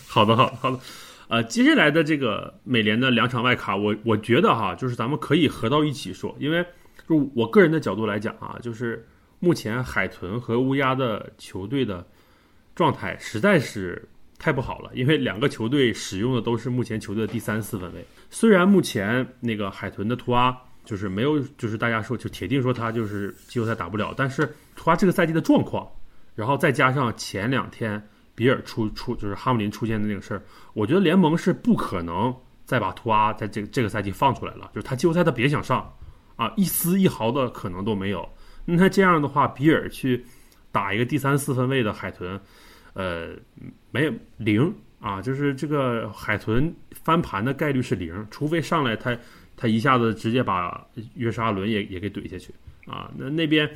[0.06, 0.78] 好的，好的，好的。
[1.28, 6.64] 呃，接下来的这个美联的两场外卡，我我觉得哈，就是咱们可以合到一起说，因为
[7.08, 9.04] 就我个人的角度来讲啊，就是
[9.40, 12.06] 目前海豚和乌鸦的球队的。
[12.74, 14.08] 状态实在是
[14.38, 18.04] 太不好了，因为两个球队使用的都是目前球队的第三四分位。
[18.30, 25.88] 虽然目前那个海豚的图阿就是没有，就是大家说就铁定说他就是季后赛打不了，但是图阿这个赛季的状况，
[26.34, 28.02] 然后再加上前两天
[28.34, 30.42] 比尔出出就是哈姆林出现的那个事儿，
[30.72, 35.88] 我觉得联盟是不可能再把图阿在这个这个赛季放出来了，就是他季后赛他别想上
[36.34, 38.28] 啊，一丝一毫的可能都没有。
[38.64, 40.24] 那这样的话，比尔去
[40.72, 42.40] 打一个第三四分位的海豚。
[42.94, 43.30] 呃，
[43.90, 49.16] 没有零啊，就是这个海豚翻盘的概率是零，除非上来他
[49.56, 52.52] 他一下子直接把约沙伦也也给怼下去
[52.86, 53.10] 啊。
[53.16, 53.70] 那那边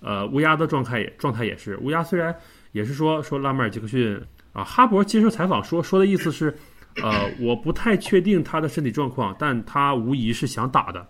[0.00, 2.34] 呃乌鸦的状态也状态也是，乌鸦虽然
[2.72, 4.18] 也是说说拉马尔杰克逊
[4.54, 6.56] 啊，哈勃接受采访说说的意思是，
[7.02, 11.06] 呃我不太确定他的身体状况，但他无疑是想打的。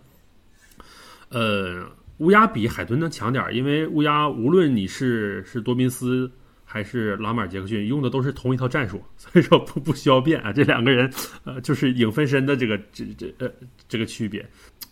[1.29, 1.89] 呃，
[2.19, 6.31] 乌鸦比海豚能强点，因为乌鸦无论你是是多宾斯。
[6.67, 10.53] 还是拉马尔杰克逊用的都是同一套战术，所以说不不需要变啊。
[10.53, 11.09] 这两个人，
[11.45, 13.49] 呃，就是影分身的这个这这呃
[13.87, 14.45] 这个区别。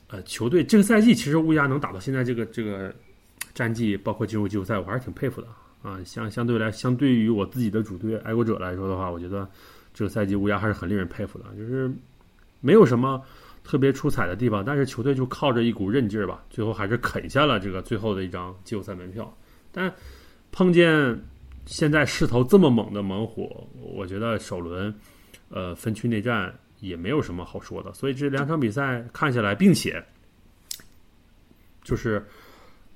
[0.07, 2.95] 呃，球队这个赛季其实乌鸦能打到现在这个这个
[3.53, 5.49] 战绩，包括进入季后赛，我还是挺佩服的
[5.83, 5.99] 啊。
[6.05, 9.49] 相相对来，相对于我自己的主队爱国者来说的话，我觉得
[9.93, 11.91] 这个赛季乌鸦还是很令人佩服的，就是
[12.61, 13.20] 没有什么
[13.65, 19.37] 特别出彩的地方，但是球队就靠着一股韧劲儿吧，最后还是啃下了这个最后的一张季后赛门票。
[19.71, 19.93] 但
[20.51, 21.19] 碰见。
[21.65, 24.93] 现在势头这么猛的猛虎，我觉得首轮，
[25.49, 27.93] 呃，分区内战也没有什么好说的。
[27.93, 30.05] 所以这两场比赛看下来，并且
[31.85, 32.21] 就是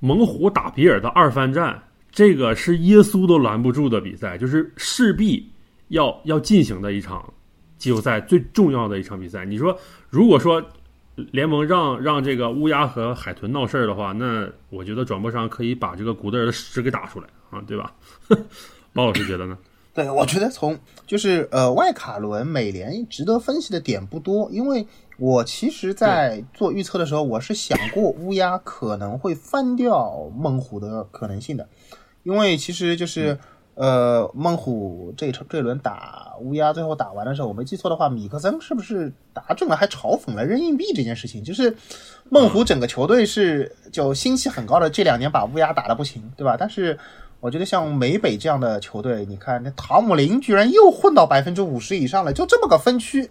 [0.00, 5.48] 猛虎打比尔的二番战，这个是耶稣都拦不住的比赛，就是势必
[5.88, 7.32] 要要进行的一场
[7.78, 9.44] 季后赛最重要的一场比赛。
[9.44, 9.78] 你说，
[10.10, 10.62] 如果说
[11.14, 17.26] 联盟让让这个乌鸦和海豚闹事儿的话，那我觉得转播商可以把这个古德尔的屎给打出来。
[17.50, 17.94] 啊，对吧？
[18.92, 19.56] 包老师觉得呢？
[19.94, 31.66] 对，我觉得从就是呃外卡轮美联值得分析的点不多，因为我其实，在做预测的时候，我是想过乌鸦可能会翻掉猛虎的可能性的，
[32.24, 33.38] 因为其实就是
[33.76, 41.44] 呃孟虎这这轮打乌鸦，最后打完的时候，我没记错的话，米克森是不是打准了，还嘲讽了扔硬币这件事情？
[41.44, 41.76] 就是
[42.28, 46.56] 孟虎整个球队是就心气很高的，这两年把乌鸦打的不行，对吧？
[46.58, 46.98] 但是。
[47.38, 53.28] 我觉得像美北这样的球队，你看那塔姆林居然又混到 百分之五十以上了，就这么个分区。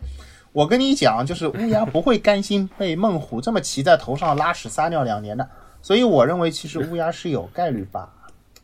[0.54, 5.50] 我跟你讲，就是乌鸦不会甘心被孟虎这么骑在头上拉屎撒尿两年的，
[5.82, 8.08] 所以我认为其实乌鸦是有概率把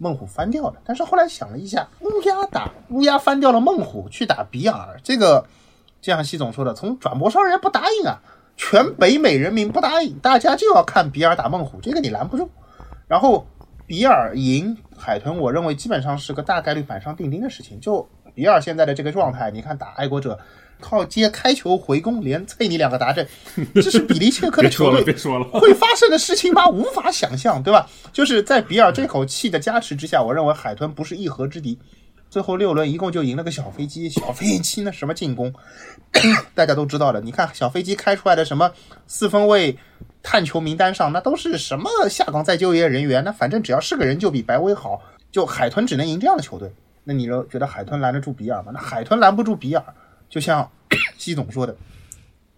[0.01, 0.79] 猛虎翻掉的。
[0.83, 5.45] 但是后来想了一下，乌鸦打乌鸦翻掉了猛虎去打比尔，这个
[6.01, 8.19] 就像西总说的，从转播商人家不答应啊，
[8.57, 12.49] 全北美人民不答应，大家就要看比尔打猛虎，这个你拦不住。
[13.07, 13.45] 然后
[13.85, 14.77] 比尔赢。
[15.03, 17.79] 海豚，我认为基本上是个大概率板上钉钉的事情。
[17.79, 20.37] 就比尔现在的这个状态，你看打爱国者，
[20.81, 23.25] 靠接开球回攻，连脆你两个达阵，
[23.75, 25.15] 这是比利切克的球队
[25.53, 26.67] 会发生的事情吗？
[26.67, 27.87] 无法想象，对吧？
[28.11, 31.79] 就是在比尔这口气的加持之下，我认为海豚不是一合之敌。
[32.29, 35.53] 最后六轮一共就赢了个小飞机，小飞机那什么进攻，
[36.55, 37.21] 大家都知道的。
[37.21, 38.71] 你看小飞机开出来的什么
[39.07, 39.77] 四分卫。
[40.23, 43.23] 探球名单上那都是什么下岗再就业人员？
[43.23, 45.01] 那反正只要是个人就比白威好。
[45.31, 46.71] 就海豚只能赢这样的球队。
[47.03, 48.71] 那你说觉得海豚拦得住比尔吗？
[48.71, 49.83] 那海豚拦不住比尔。
[50.31, 50.67] 就像
[51.19, 51.75] 西总说的，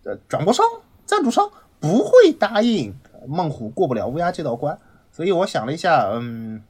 [0.06, 0.66] 呃，转播商、
[1.06, 1.52] 赞助商
[1.82, 2.94] 不会答应
[3.28, 4.80] 孟虎过不了乌鸦这道关。
[5.12, 6.64] 所以我想了一下，嗯，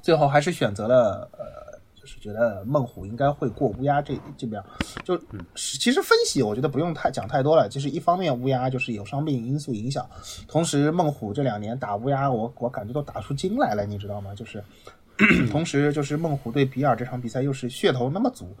[0.00, 1.66] 最后还是选择了呃。
[1.98, 4.62] 就是觉得孟虎应该会过乌鸦这这边，
[5.02, 5.20] 就
[5.56, 7.68] 其实分析我觉得不用太讲太多了。
[7.68, 10.08] 就是一方面乌鸦就是有伤病因素影响，
[10.46, 14.32] 同时孟虎这两年打乌鸦，我我感觉都打出精来了，你知道吗？
[14.36, 14.62] 就是
[15.50, 18.54] 同时就是孟虎对比尔这场比赛又是噱头那么足，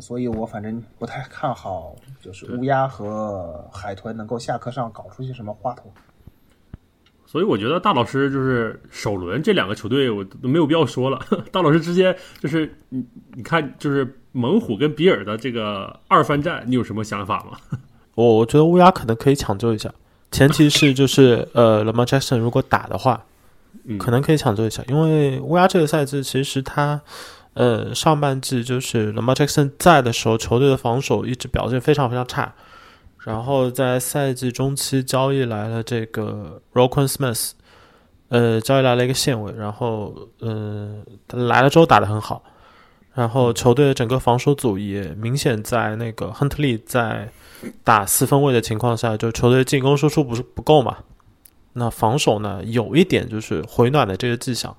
[0.00, 5.92] 所以我反正不太看好，就是乌鸦和海豚能够下课上搞出些什么花头。
[7.26, 11.18] 所以我觉得大老师就是首轮这两个球队，我都没有必要说了。
[11.50, 13.04] 大老师之间就是你
[13.34, 17.58] 你看，就是猛虎跟比尔的这个二番战，你有什么想法吗？
[18.14, 19.92] 我我觉得乌鸦可能可以抢救一下，
[20.30, 23.26] 前提是就是呃，Lamar Jackson 如果打的话，
[23.98, 27.00] 可能可以抢救一下，因为乌鸦这个赛季其实他
[27.54, 32.54] 呃上半季就是 Lamar Jackson 在的时候，球队的防守一直表现非常非常差。
[33.20, 37.52] 然后在赛季中期交易来了这个 Rockwell Smith，
[38.28, 42.42] 呃，交易来了一个线位，然后呃，来了之后打得很好，
[43.14, 47.30] 然后球队的整个防守组也明显在那个亨特利在
[47.82, 50.98] 打四分位的情况下，就球队进攻输出不是不够嘛，
[51.72, 54.76] 那防守呢有一点就是回暖的这个迹象，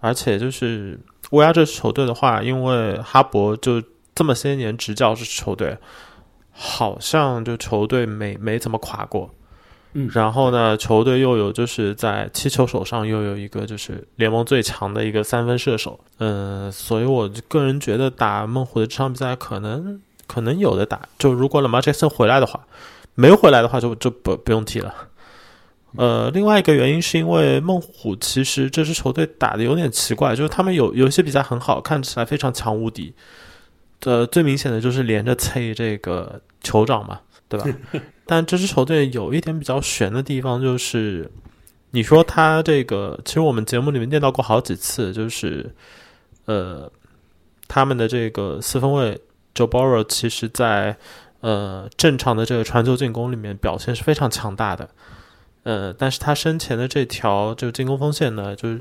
[0.00, 0.98] 而且就是
[1.30, 3.82] 乌鸦这支球队的话，因为哈勃就。
[4.12, 5.78] 这么些年执教这支球队，
[6.50, 9.30] 好像就球队没没怎么垮过。
[9.94, 22.66] 嗯，然后呢，球队又有就是在七球手上又有一个就是联盟最强的一个三分射手，嗯，所以我个人觉得打孟虎的这场比赛可能可能有的打，就如果 Lamar Jackson 回来的话，
[23.14, 24.92] 没回来的话就就不不用踢了。
[25.96, 33.12] 呃，另外一个原因是因为孟虎其实这支球队打的有点奇怪，就是他们有有一些比赛很好，看起来非常强无敌，
[34.04, 37.66] 呃，最明显的就是连着催这个酋长嘛，对吧？
[38.24, 41.28] 但这支球队有一点比较悬的地方，就是
[41.90, 45.74] 你说他这个，其实我们节目里面念到过好几次，就是
[46.44, 46.88] 呃，
[47.66, 49.20] 他们的这个四分卫
[49.52, 50.96] Joe Burrow，其实在
[51.40, 54.88] 呃正常的这个传球进攻里面表现是非常强大的，
[55.62, 58.80] 呃，但是他身前的这条就进攻锋线呢，就是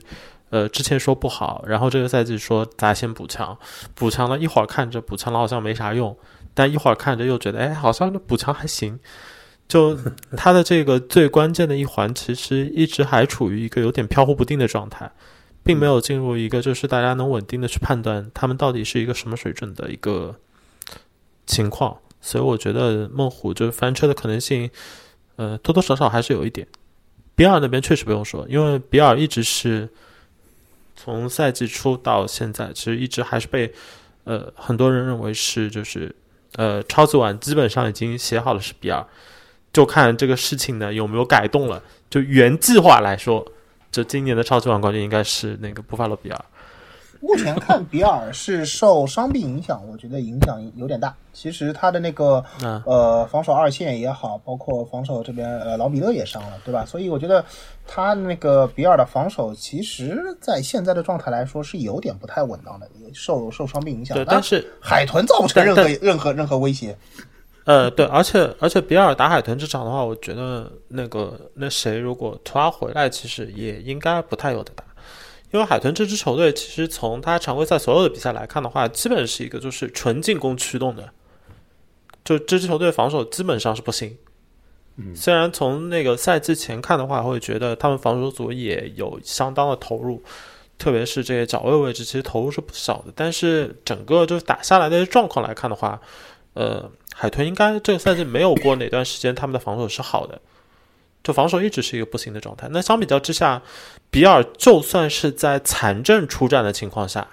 [0.49, 3.57] 呃之前说不好，然后这个赛季说砸线补强，
[3.93, 6.17] 补强了一会儿看着补强了好像没啥用，
[6.53, 8.99] 但一会儿看着又觉得哎好像补强还行。
[9.67, 9.95] 就
[10.35, 15.11] 他的这个最关键的一环，其实一直还处于一个有点飘忽不定的状态，
[15.63, 20.35] 并没有进入一个就是大家能稳定的去判断他们到底是一个什么水准的一个
[21.45, 21.97] 情况。
[22.19, 24.71] 所以我觉得孟虎就是翻车的可能性，
[25.39, 26.67] 呃，多多少少还是有一点。
[27.33, 29.87] 比尔那边确实不用说，因为比尔一直是
[30.97, 33.73] 从赛季初到现在，其实一直还是被
[34.25, 36.13] 呃很多人认为是就是
[36.57, 39.01] 呃超级碗基本上已经写好了是比尔。
[39.71, 41.81] 就看这个事情呢有没有改动了。
[42.09, 43.49] 就原计划来说，
[43.89, 46.45] 这今年的超级碗冠军应该是那个布法罗比尔。
[47.21, 51.13] 目前看比尔是受伤病影响，我觉得影响有点大。
[51.33, 52.43] 其实他的那个
[52.85, 56.85] 呃防守二线也好，包括防守这边呃老米勒也伤了，对吧？
[56.85, 57.43] 所以我觉得
[57.85, 64.15] 他那个比尔的防守，其实在现在的状态来说是有点不太稳当的，受受伤病影响。
[64.15, 66.97] 对，但是海豚造不成任何任何任何威胁。
[67.65, 74.83] 呃，对，而且而且比尔打海豚这场的话，我觉得那个那谁如果图阿回来，其实也应该不太有的打，
[75.51, 81.09] 因为海豚这支球队其实从他常规赛所有的比赛来看的话，基本是一个就是纯进攻驱动的，
[82.23, 84.17] 就这支球队防守基本上是不行。
[84.97, 90.21] 嗯，虽然从那个赛季前看的话，会觉得他们防守组也有相当的投入，
[90.77, 96.01] 特别是这些角位位置，其实投入是不少的，但是整个就是打下来的状况来看的话，
[96.53, 96.91] 呃。
[97.11, 100.39] 海豚应该这个赛季没有过哪段时间，他们的防守是好的，
[101.23, 102.67] 就防守一直是一个不行的状态。
[102.71, 103.61] 那相比较之下，
[104.09, 107.27] 比尔就算是在残阵出战的情况下，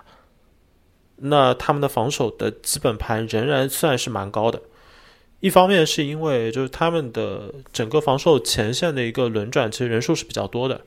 [1.16, 4.60] 那他们的防守的基本盘仍然算是蛮高的。
[5.40, 10.80] 一方面是因为就是他们的整个防守前线的一个轮转，其实人数是比较多的。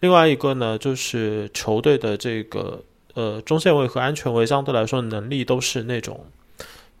[0.00, 2.82] 另外一个呢，就是球队的这个
[3.14, 6.26] 呃中线位和安全位相对来说能力都是那种。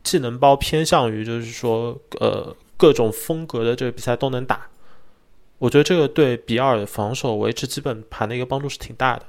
[0.02, 4.68] 技能包偏向于就是说，呃，各种风格的这个比赛都能打。
[5.64, 9.22] 我觉得这个对比尔防守维持基本盘的一个帮助是挺大的。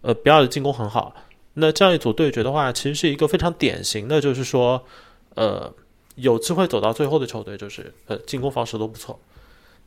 [0.00, 1.14] 呃，比尔的进攻很好，
[1.54, 4.82] 那这样一组对决的话，其实是一个非常典型的，就是说，
[5.36, 5.72] 呃，
[6.16, 9.20] 有机会走到最后的球队，就是呃，进攻防守都不错，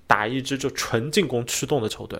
[0.07, 2.17] 打一支就纯进攻驱动的球队。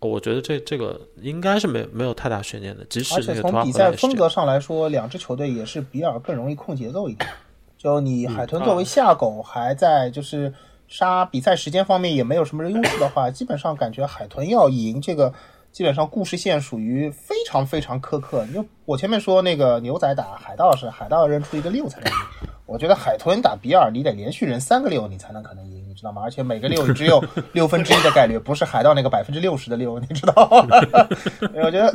[0.00, 7.30] 我觉得这这个应该是没没有太大悬念的，即使而且从比赛风格上来说，两支球队也是比尔更容易控节奏一点。
[7.78, 10.52] 就你海豚作为下狗，还在就是
[10.94, 15.34] 杀比赛时间方面也没有什么优势的话，基本上感觉海豚要赢这个，
[15.72, 18.46] 基本上故事线属于非常非常苛刻。
[18.54, 22.18] 就我前面说那个牛仔打海盗是海盗扔出一个六才能赢，
[22.64, 25.82] 我觉得海豚打比尔你得连续扔三个六你才能可能赢。
[25.88, 26.22] 你知道吗？
[26.22, 30.76] 而且每个六 只有六分之一的概率，不是海盗那个百分之六十的六，你知道吗？
[31.64, 31.92] 我觉得，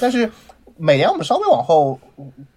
[0.00, 0.28] 但是
[0.80, 1.98] 美联我们稍微往后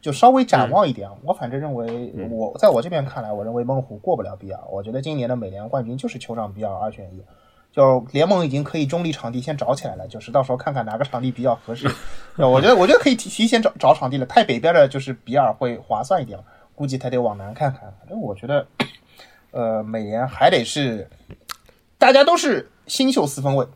[0.02, 4.60] 就稍微展望一点，我反正认为，我在我这边看来，我认为猛虎过不了比尔。
[4.72, 7.22] 我觉得今年的美联冠军就是酋长比尔二选一，
[7.72, 11.88] 就联盟已经可以中立场地先找起来了，就是到时候看看哪个场地比较合适。
[12.38, 14.26] 我觉得，我觉得可以提提前找找场地了。
[14.26, 16.40] 太北边的就是比尔会划算一点，
[16.74, 17.82] 估计他得往南看看。
[18.00, 18.66] 反正我觉得。
[19.56, 21.08] 呃，美联还得是
[22.00, 23.72] 大家都是新秀四分卫，对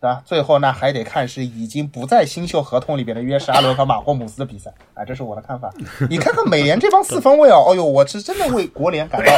[0.00, 0.22] 对吧？
[0.24, 5.72] 最后那还得看是已经不在新秀合同里边的约什阿伦和马霍姆斯的比赛啊，这是我的看法。
[6.08, 9.32] 你看看美联这帮四分卫哦，哦呦，我是真的为国联感到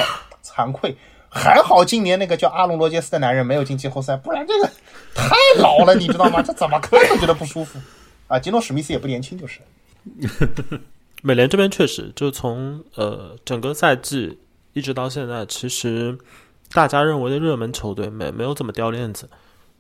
[0.45, 0.97] 惭愧。
[1.29, 4.71] 还好今年那个叫阿隆罗杰斯的男人没有进季后赛，不然这个
[5.15, 6.43] 太老了，你知道吗？
[6.43, 7.79] 这怎么看都觉得不舒服
[8.29, 8.39] 啊。
[8.39, 9.61] 吉诺史密斯也不年轻，就是。
[11.23, 14.39] 美联这边确实，就从呃整个赛季。
[14.73, 16.17] 一直到现在，其实
[16.73, 19.29] 大家认为的热门球队没没有怎么掉链子，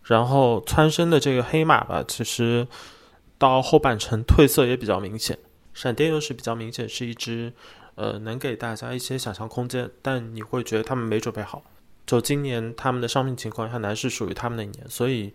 [0.05, 2.67] 然后蹿升的这个黑马吧，其实
[3.39, 5.39] 到后半程褪色也比较明显。
[5.73, 7.53] 闪电又是比较明显是一支，
[7.95, 11.63] 呃，能给大家一些想象空间，但你会觉得他们没准备好。
[12.07, 15.33] 就今年他们的伤病情况很难是属于他们的一年，所以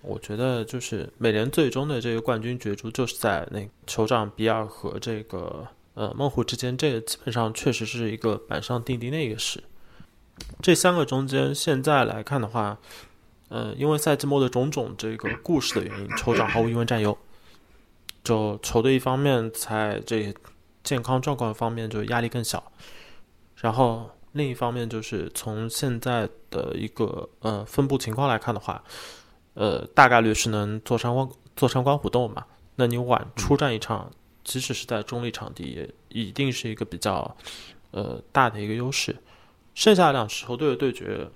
[0.00, 9.62] 我觉得就是美联最终的这个冠军角逐就是在那酋长比尔和这个呃孟虎之间，这个基本上确实是一个板上钉钉的一个事。
[10.62, 12.78] 这三个中间现在来看的话，
[13.54, 17.16] 呃，因为赛季末的种种这个故事的原因，酋长毫无疑问占优。
[18.24, 20.34] 就球队一方面在这
[20.82, 22.72] 健康状况方面就压力更小，
[23.60, 28.82] 然后另一方面就是从现在的一个呃分布情况来看的话，
[29.54, 32.44] 呃大概率是能坐山观坐山观虎斗嘛。
[32.74, 34.10] 那你晚出战一场，
[34.42, 37.36] 即使是在中立场地，也一定是一个比较
[37.92, 39.14] 呃大的一个优势。
[39.76, 41.28] 剩下两支球队的对决，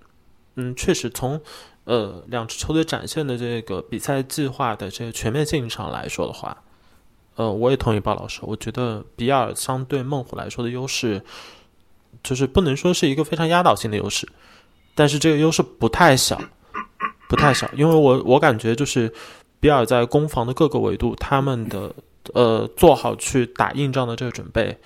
[0.56, 1.40] 嗯，确实从
[1.88, 6.54] 呃两支球队展现的这个比赛计划的这个全面性上来说的话。
[7.36, 8.40] 呃，我也同意鲍老师。
[8.42, 11.22] 我觉得比尔相对孟虎来说的优势，
[12.22, 14.28] 就是不能说是一个非常压倒性的优势，
[14.94, 16.38] 但是这个优势不太小，
[17.26, 17.70] 不太小。
[17.74, 19.10] 因为我我感觉就是
[19.60, 21.94] 比尔在攻防的各个维度，他们的
[22.34, 24.78] 呃做好去打硬仗的这个准备，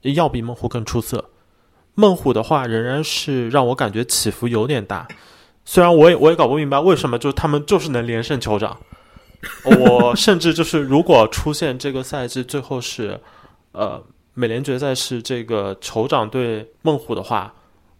[0.00, 1.30] 要比孟虎更出色。
[1.94, 5.06] 孟虎的话，仍然是让我感觉起伏有点大。
[5.64, 8.76] 虽然我也我也搞不明白为什么，就是他们就是能连胜酋长。
[9.64, 13.18] 我甚至就是，如果出现这个赛季最后是，
[13.72, 14.02] 呃，
[14.34, 17.54] 美联决赛是这个酋长对孟虎的话，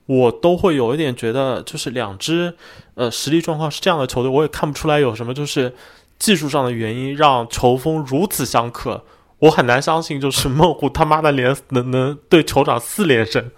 [0.05, 2.55] 我都会有一点觉得，就是两支
[2.95, 5.75] 呃实力状况是这样的球队，我也看不出来有什么就是
[6.19, 9.05] 技术上的原因让球风如此相克。
[9.39, 13.51] 我很难相信，就是孟虎他妈的连能能对酋长四连胜。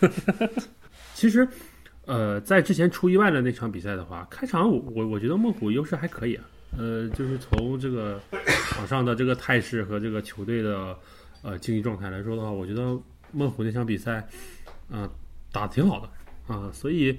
[1.12, 1.48] 其实，
[2.06, 6.44] 呃，在之前出意外的那场比赛的话，开场我我我觉得孟虎优势还可以啊。
[6.78, 8.20] 呃，就是从这个
[8.70, 10.96] 场上的这个态势和这个球队的
[11.42, 12.96] 呃竞技状态来说的话，我觉得
[13.32, 14.26] 孟虎那场比赛，
[14.90, 15.08] 啊，
[15.50, 17.18] 打的挺好的啊，所以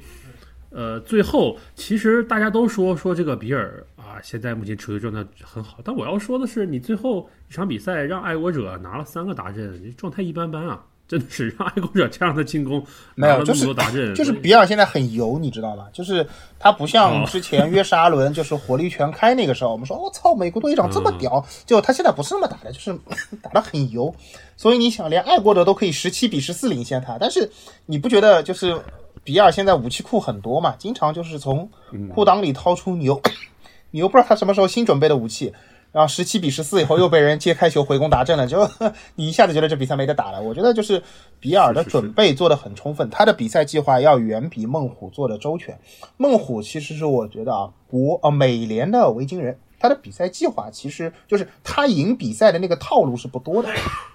[0.69, 10.85] 呃，最后其实大家都说说这个比尔啊，现在目前球队状态很好，但我要说的是，你最后一场比赛让爱国者拿了三个达阵，你状态一般般啊。
[11.08, 12.84] 真的是让爱国者这样的进攻
[13.16, 13.66] 没有，就是
[14.14, 15.88] 就是比尔现在很油，你知道吗？
[15.93, 16.28] 就是
[16.60, 22.93] 他不像之前约什阿伦，就是火力全开那个时候，我们说我操，美国队长这么屌，就他现在不是那么打的，就是
[23.41, 24.14] 打的很油。
[24.58, 27.49] 所以你想，连爱国者都可以十七比十四领先他，但是
[27.86, 28.78] 你不觉得就是
[29.24, 30.76] 比尔现在武器库很多嘛？
[30.78, 31.70] 经常就是从
[32.14, 33.22] 裤裆里掏出牛，
[33.91, 35.53] 你又不知道他什么时候新准备的武器。
[35.97, 38.69] 然后十七比十四以后又被人揭开球回攻达阵了，就
[39.15, 40.39] 你一下子觉得这比赛没得打了。
[40.39, 41.01] 我觉得就是
[41.39, 45.79] 比尔的准备做得很充分，他的比赛计划要远比孟虎做的周全。
[46.17, 53.69] 孟虎其实是我觉得啊，国呃美联的维京人，他的比赛计划其实就是他赢比赛的那个套路是不多的，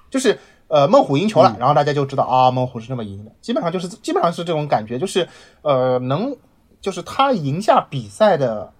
[0.08, 5.28] 就是呃孟虎赢球了，然后大家就知道啊孟虎是这么赢的，基本上就是基本上是这种感觉，就是
[5.62, 6.36] 呃能
[6.80, 8.72] 就是他赢下比赛的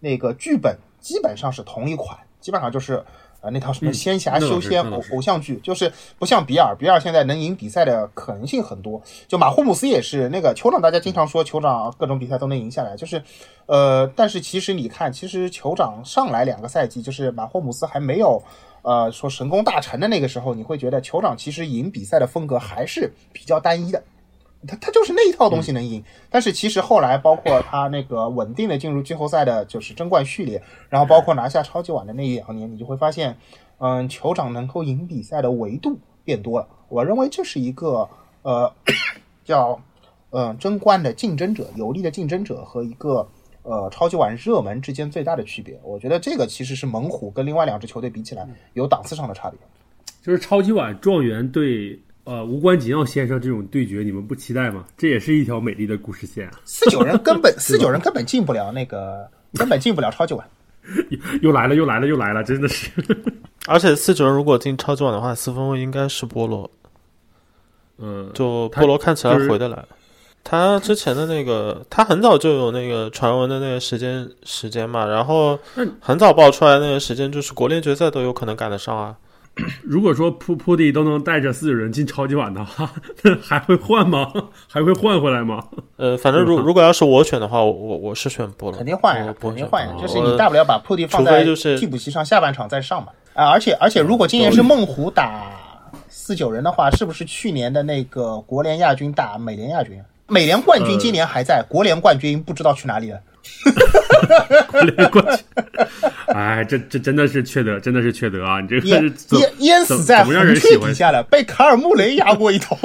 [0.00, 2.18] 那个剧本基本上是同一款。
[2.40, 3.02] 基本上就是，
[3.40, 9.00] 呃，那套什么仙侠修仙偶偶像剧，就是不像比尔，比尔现在能赢比赛的可能性很多。
[9.28, 13.22] 就马霍姆斯也是那个酋长，大家经常说酋长各种比赛都能赢下来，就是，
[13.66, 18.42] 呃，但是其实你看，其实酋长上来两个赛季，就是马霍姆斯还没有，
[18.82, 24.02] 呃，说神功大成的那个时候，你会觉得酋长其实赢比赛的风格还是比较单一的。
[24.66, 33.38] 他他就是那一套东西能赢，但是其实后来包括他那个稳定的进入季后赛的，就是争冠序列，然后包括拿下超级碗的那一两年，你就会发现，
[33.78, 36.68] 嗯，酋长能够赢比赛的维度变多了。
[36.88, 38.06] 我认为这是一个
[38.42, 38.70] 呃
[39.44, 39.80] 叫
[40.28, 43.26] 嗯争冠的竞争者、有力的竞争者和一个
[43.62, 45.80] 呃超级碗热门之间最大的区别。
[45.82, 49.58] 我觉得这个其实是猛虎跟另外两支球队比起来有档次上的差别，
[50.22, 51.98] 就是超级碗状元对。
[52.30, 54.84] 呃，无关紧要先生这种对决，你们不期待吗？
[54.96, 56.60] 这也是一条美丽的故事线啊！
[56.64, 59.28] 四九人根本 四九人根本进不了那个，
[59.58, 60.48] 根本进不了超级碗。
[61.42, 62.88] 又来了，又来了，又来了，真的是！
[63.66, 66.70] 而且四九人如果进超级碗的话，四分卫应该是波罗。
[67.98, 69.84] 嗯，就波罗看起来回得来。
[70.44, 75.58] 他之前的那个，他很早就有那个传闻的那个时间时间嘛，然后
[75.98, 79.16] 很早爆出来那个时间，就是国联决赛都有可能赶得上啊。
[79.82, 82.90] 如果说扑扑地都能带着四九人进超级碗的话，
[83.22, 84.32] 那还会换吗？
[84.68, 85.64] 还会换回来吗？
[85.96, 89.94] 呃，反正如如果要是我选的话，我我是选波了，肯定换呀，肯定换呀。
[90.00, 91.44] 就是你大不了把扑地放在
[91.78, 93.08] 替补席上，下半场再上嘛。
[93.34, 95.52] 啊，而且而且，如果今年是孟虎打
[96.08, 100.00] 四九人的话，是不是去年的那个国联亚军打美联亚军？
[100.26, 103.20] 美联冠军今年还在，国联冠军不知道去哪里了。
[104.70, 105.44] 国联冠军。
[106.34, 108.60] 哎，这这真的是缺德，真的是缺德啊！
[108.60, 112.76] 你这个淹淹淹死在红雀底下了，被卡尔穆雷压过一头。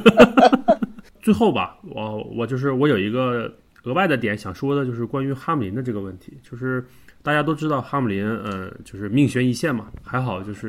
[1.22, 3.52] 最后吧，我我就是我有一个
[3.84, 6.36] 额外的点想说的，就是关于哈姆林的这个问题。
[6.42, 6.84] 就是
[7.22, 10.68] 大家都知道哈姆林，呃，就是命悬一线嘛，还好就是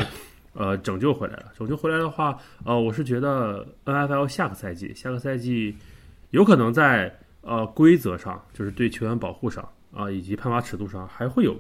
[0.54, 1.46] 呃拯救回来了。
[1.58, 5.76] 拯救回来的话，呃，我是觉得 N F L 下个赛季，下个赛季
[6.30, 7.12] 有可能在
[7.42, 11.60] 呃规则上，就是对球员保护上啊，以及判罚尺度上还会有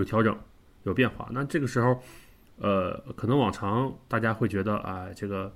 [0.00, 0.36] 有调整、
[0.82, 1.28] 有变化。
[1.30, 2.02] 那这个时候，
[2.58, 5.54] 呃，可能往常大家会觉得啊，这个。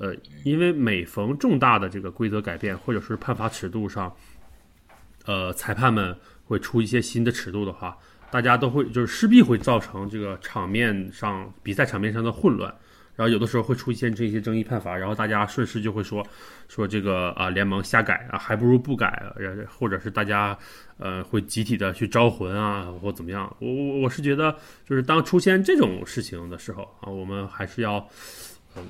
[0.00, 4.14] 呃，因为每逢重大的这个规则改变，或者是判罚尺度上，
[5.26, 7.98] 呃，裁判们会出一些新的尺度的话，
[8.30, 12.72] 大家都会就是势必会造成这个场面上比赛场面上的混乱，
[13.18, 16.24] 然后有的时候会出现这些争议判罚，然后大家顺势就会说
[16.68, 19.20] 说这个啊联盟瞎改啊，还不如不改，
[19.68, 20.56] 或者是大家
[20.98, 23.52] 呃会集体的去招魂啊或怎么样？
[23.58, 24.56] 我我我是觉得
[24.88, 28.08] 就是当出现这种事情的时候啊，我们还是要。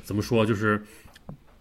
[0.02, 0.44] 怎么说？
[0.44, 0.78] 就是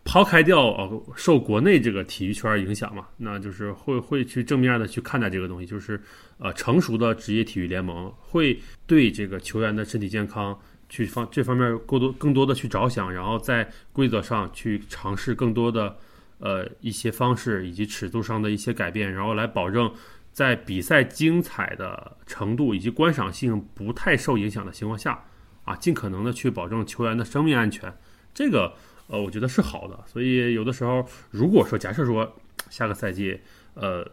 [0.04, 5.66] 抛开掉哦，受国内这个体育圈影响嘛，那就是会会去正面的去看待这个东西。
[5.66, 5.98] 就是
[6.38, 10.58] 呃，成熟的职业体育联盟会对这个球员的身体健康
[10.90, 15.98] 去方这方面过多更多的去着想，然后在规则上去尝试更多的
[16.40, 19.94] 呃一些方式以及尺度上的一些改变，然后来保证
[20.32, 25.24] 在比赛精彩的程度以及观赏性不太受影响的情况下
[25.66, 27.94] 啊，尽可能的去保证球员的生命安全。
[28.34, 28.74] 这个
[29.08, 32.36] 呃，我觉得是好的，所以有的时候，如果说假设说
[32.70, 33.40] 下个赛季
[33.74, 34.06] 呃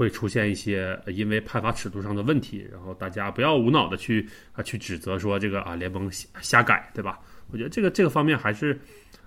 [0.00, 7.20] 会出现一些因为判罚尺度上的问题，然后大家不要无脑的去啊去指责说这个啊联盟瞎瞎改，对吧？
[7.52, 8.80] 我觉得这个这个方面还是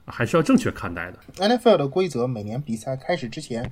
[0.03, 1.19] 还是要正确看待的。
[1.37, 3.71] NFL 的规则每年比赛开始之前。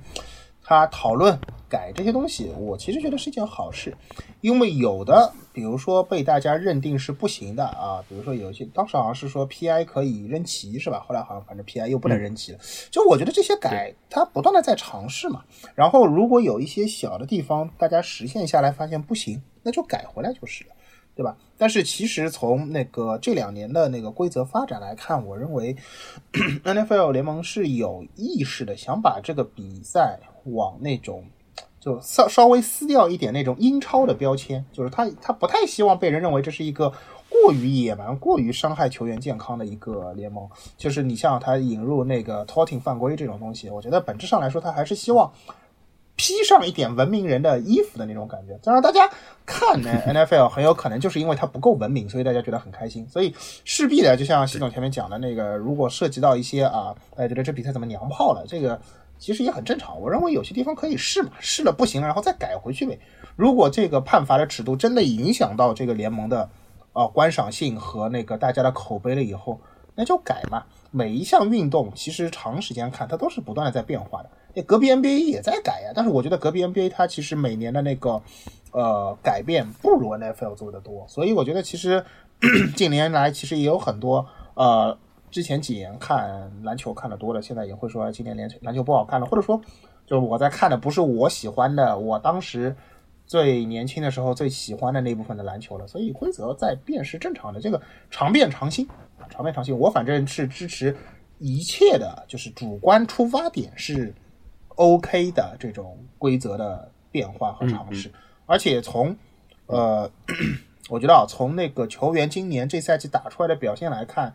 [0.72, 1.38] 他讨论
[1.68, 3.96] 改这些东西，我其实觉得是一件好事，
[4.40, 11.04] 因为有的，比如说被大家认定是不行的啊，比如说有一些当时好像是说 PI 可以扔旗是吧？
[11.06, 12.58] 后来好像反正 PI 又不能扔旗了，
[12.90, 15.42] 就我觉得这些改，他不断的在尝试嘛。
[15.74, 20.70] 然后如果有一些小的地方大家实现下来发现不行，那就改回来就是了，
[21.14, 21.36] 对吧？
[21.56, 25.76] 但是其实从那个这两年的那个规则发展来看，我认为
[26.64, 30.18] NFL 联盟是有意识的想把这个比赛。
[30.44, 31.24] 往那种
[31.80, 36.92] 就稍稍微撕掉一点那种英超的标签，就是他他不太希望被人认为这是一个
[37.28, 40.48] 过于野蛮、过于伤害球员健康的一个联盟。
[40.76, 45.32] 就是你像他引入那个 Totting 犯规这种东西，我觉得本质上来说，他还是希望
[46.14, 48.56] 披上一点文明人的衣服的那种感觉。
[48.62, 49.10] 当然，大家
[49.44, 53.08] 看呢 NFL 很有可能就是因为它不够文明，所以大家觉得很开心。
[53.08, 58.80] 所以势必的，就像习总前面讲的那个，如果涉及到一些啊，哎，觉得这比赛怎么娘炮了，这个。
[59.22, 62.98] 其实也很正常，我认为有些地方可以试嘛，试了不行了，然后再改回去呗。
[63.36, 66.50] 如果这个判罚的尺度真的影响到这个联盟的
[66.92, 69.60] 呃观赏性和那个大家的口碑了以后，
[69.94, 70.64] 那就改嘛。
[70.90, 74.30] 每一项运动其实长时间看它都是不断的在变化的。
[74.54, 78.20] 那隔壁 NBA 也在改呀，但是我觉得隔壁 NBA 它其实每年的那个
[78.72, 82.04] 呃改变不如 NFL 做的多，所以我觉得其实
[82.74, 84.98] 近年来其实也有很多呃。
[85.32, 89.58] 之前几年看篮球看的多了，现在也会说今年篮篮球不好看了，或者说，
[90.06, 92.76] 就是我在看的不是我喜欢的，我当时
[93.26, 95.88] 最年轻的时候最喜欢的那部分的篮球了。
[95.88, 97.80] 所以规则在变是正常的，这个
[98.10, 98.86] 常变常新
[99.18, 99.76] 啊，常变常新。
[99.76, 100.94] 我反正是支持
[101.38, 104.14] 一切的，就是主观出发点是
[104.76, 108.12] OK 的这种规则的变化和尝试。
[108.44, 109.16] 而且从
[109.64, 110.10] 呃，
[110.90, 114.34] 我觉得啊，从那个球员今年这赛季打出来的表现来看。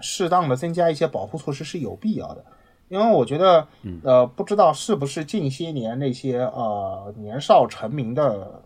[0.00, 2.44] 适当的增加一些保护措施是有必要的，
[2.88, 3.66] 因为我觉得，
[4.02, 8.62] 呃，不知道是不是近些年那些呃年少成名的，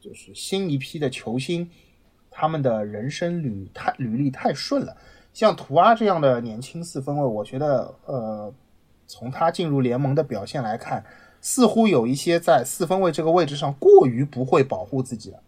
[0.00, 1.70] 就是新一批的球星，
[2.30, 4.96] 他们的人生履太履历太顺了。
[5.32, 8.52] 像图阿这样的年轻四分卫，我觉得，呃，
[9.06, 11.04] 从他进入联盟的表现来看，
[11.40, 15.38] 似乎有一些在四分卫这个位置上过于不会保护自己了。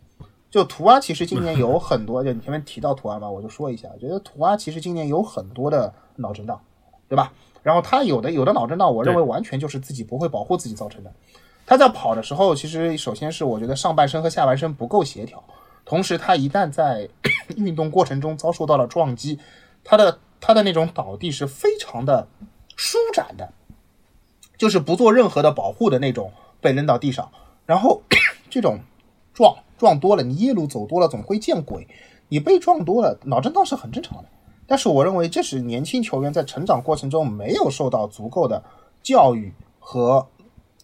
[0.51, 6.60] 就图阿其实今年有很多，就你前面提到图阿嘛，我就说一下，我觉得图阿其实今年有很多的脑震荡，
[7.09, 7.32] 对吧？
[7.62, 11.12] 然后他有的有的脑震荡，我认为完全就是自己不会保护自己造成的。
[11.66, 15.43] 他在跑的时候，其实首先是我觉得上半身和下半身不够协调，
[15.85, 17.09] 同时他一旦在
[17.56, 19.39] 运动过程中遭受到了撞击，
[19.82, 22.28] 他的他的那种倒地是非常的
[22.77, 23.52] 舒展的，
[24.56, 27.31] 就是不做任何的保护的那种被扔到地上，
[27.66, 28.01] 然后
[28.48, 28.78] 这种
[29.35, 29.56] 撞。
[29.77, 31.86] 撞多了，你夜路走多了总会见鬼。
[32.28, 34.24] 你被撞多了，脑震荡是很正常的。
[34.66, 38.65] 但是我认为这是年轻球员在成长过程中没有受到足够的
[39.03, 40.27] 教育和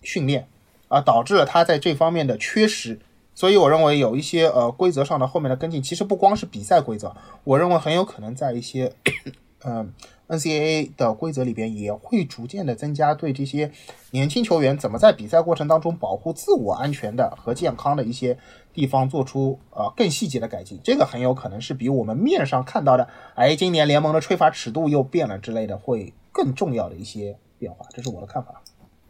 [0.03, 0.47] 训练，
[0.87, 3.01] 而导致了他在这方面的缺失
[3.35, 7.15] 所以我认为有一些呃规则上的后面的跟进，其实不光是比赛规则，
[7.45, 8.93] 我认为很有可能在一些
[9.65, 9.93] 嗯
[10.29, 13.71] NCAA 的规则里边也会逐渐的增加对这些
[14.11, 18.39] 年轻球员怎么在比赛过程当中保护自我安全的和健康的一些
[18.73, 20.79] 地方做出呃更细节的改进。
[20.83, 27.87] 这个很有可能是比我们面上看到的，哎，今年联盟的吹罚尺度又变了之类的，会更重要的一些变化。
[27.91, 28.63] 这是我的看法。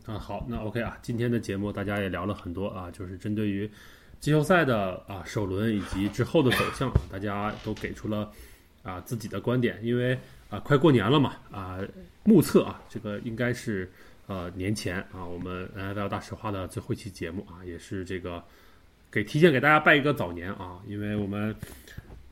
[0.06, 3.70] 啊，好，那 OK 啊，今天的节目大家也聊了很多啊，就是针对于。
[4.20, 8.30] 季后赛的啊首轮以及之后的走向，大家都给出了
[8.84, 9.76] 啊自己的观点。
[9.82, 10.16] 因为
[10.48, 11.80] 啊快过年了嘛啊，
[12.22, 13.90] 目测啊这个应该是
[14.28, 18.40] 呃年前啊我们 NFL 大实话的最后一期节目啊，也是这个
[19.12, 20.80] 给提前给大家拜一个早年啊。
[20.88, 21.54] 因为我们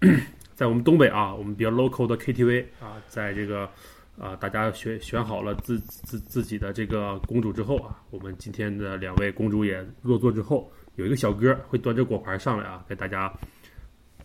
[0.56, 3.70] 在我们东北啊，我们比较 local 的 KTV 啊，在这个
[4.18, 10.72] 啊大家选选好了自自自己的这个公主之后啊，我们今天的两位公主也落座之后。
[10.96, 13.32] 有一个小哥会端着果盘上来啊，给大家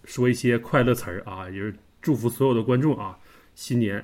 [0.04, 3.18] 说一些快乐词儿啊，也是祝福所有的观众啊，
[3.54, 4.04] 新年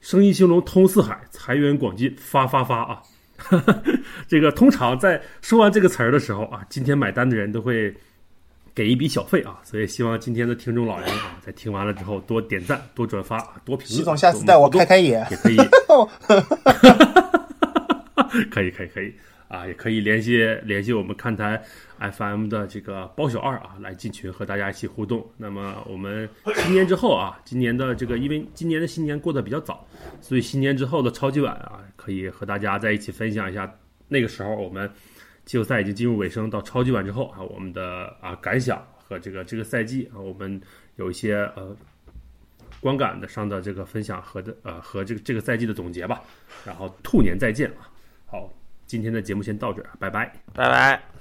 [0.00, 3.02] 生意兴隆，通四海，财源广进，发发发啊！
[4.26, 7.94] 这个通常在说完这个词儿的时候啊，今天买单的人都会
[8.74, 13.98] 给一笔小费啊，所以希望今天的听众老人啊，在听完了之后多点赞、多转发、多评论。
[13.98, 15.56] 习总下次带我开开眼也 可以，
[18.50, 19.14] 可以可以可以。
[19.48, 21.58] 啊，也可以联系联系我们看台
[21.98, 25.26] FM 的这个包小二啊，来进群和大家一起互动。
[25.38, 29.86] 那么我们新年之后啊，今年的这个因为今年的新年过得比较早，
[30.20, 33.70] 所以新年之后的超级碗啊，可以和大家在一起分享一下。
[34.08, 34.90] 那个时候我们
[35.44, 40.58] 季后赛已经进入尾声，到超级碗之后啊，我们的啊感想和这个这个赛季啊，我们
[40.96, 41.76] 有一些呃
[42.80, 46.22] 观感的上的这个分享和的呃和这个这个赛季的总结吧。
[46.64, 47.92] 然后兔年再见啊，
[48.24, 48.50] 好。
[48.86, 51.17] 今天的节目先到这儿，拜拜，拜拜。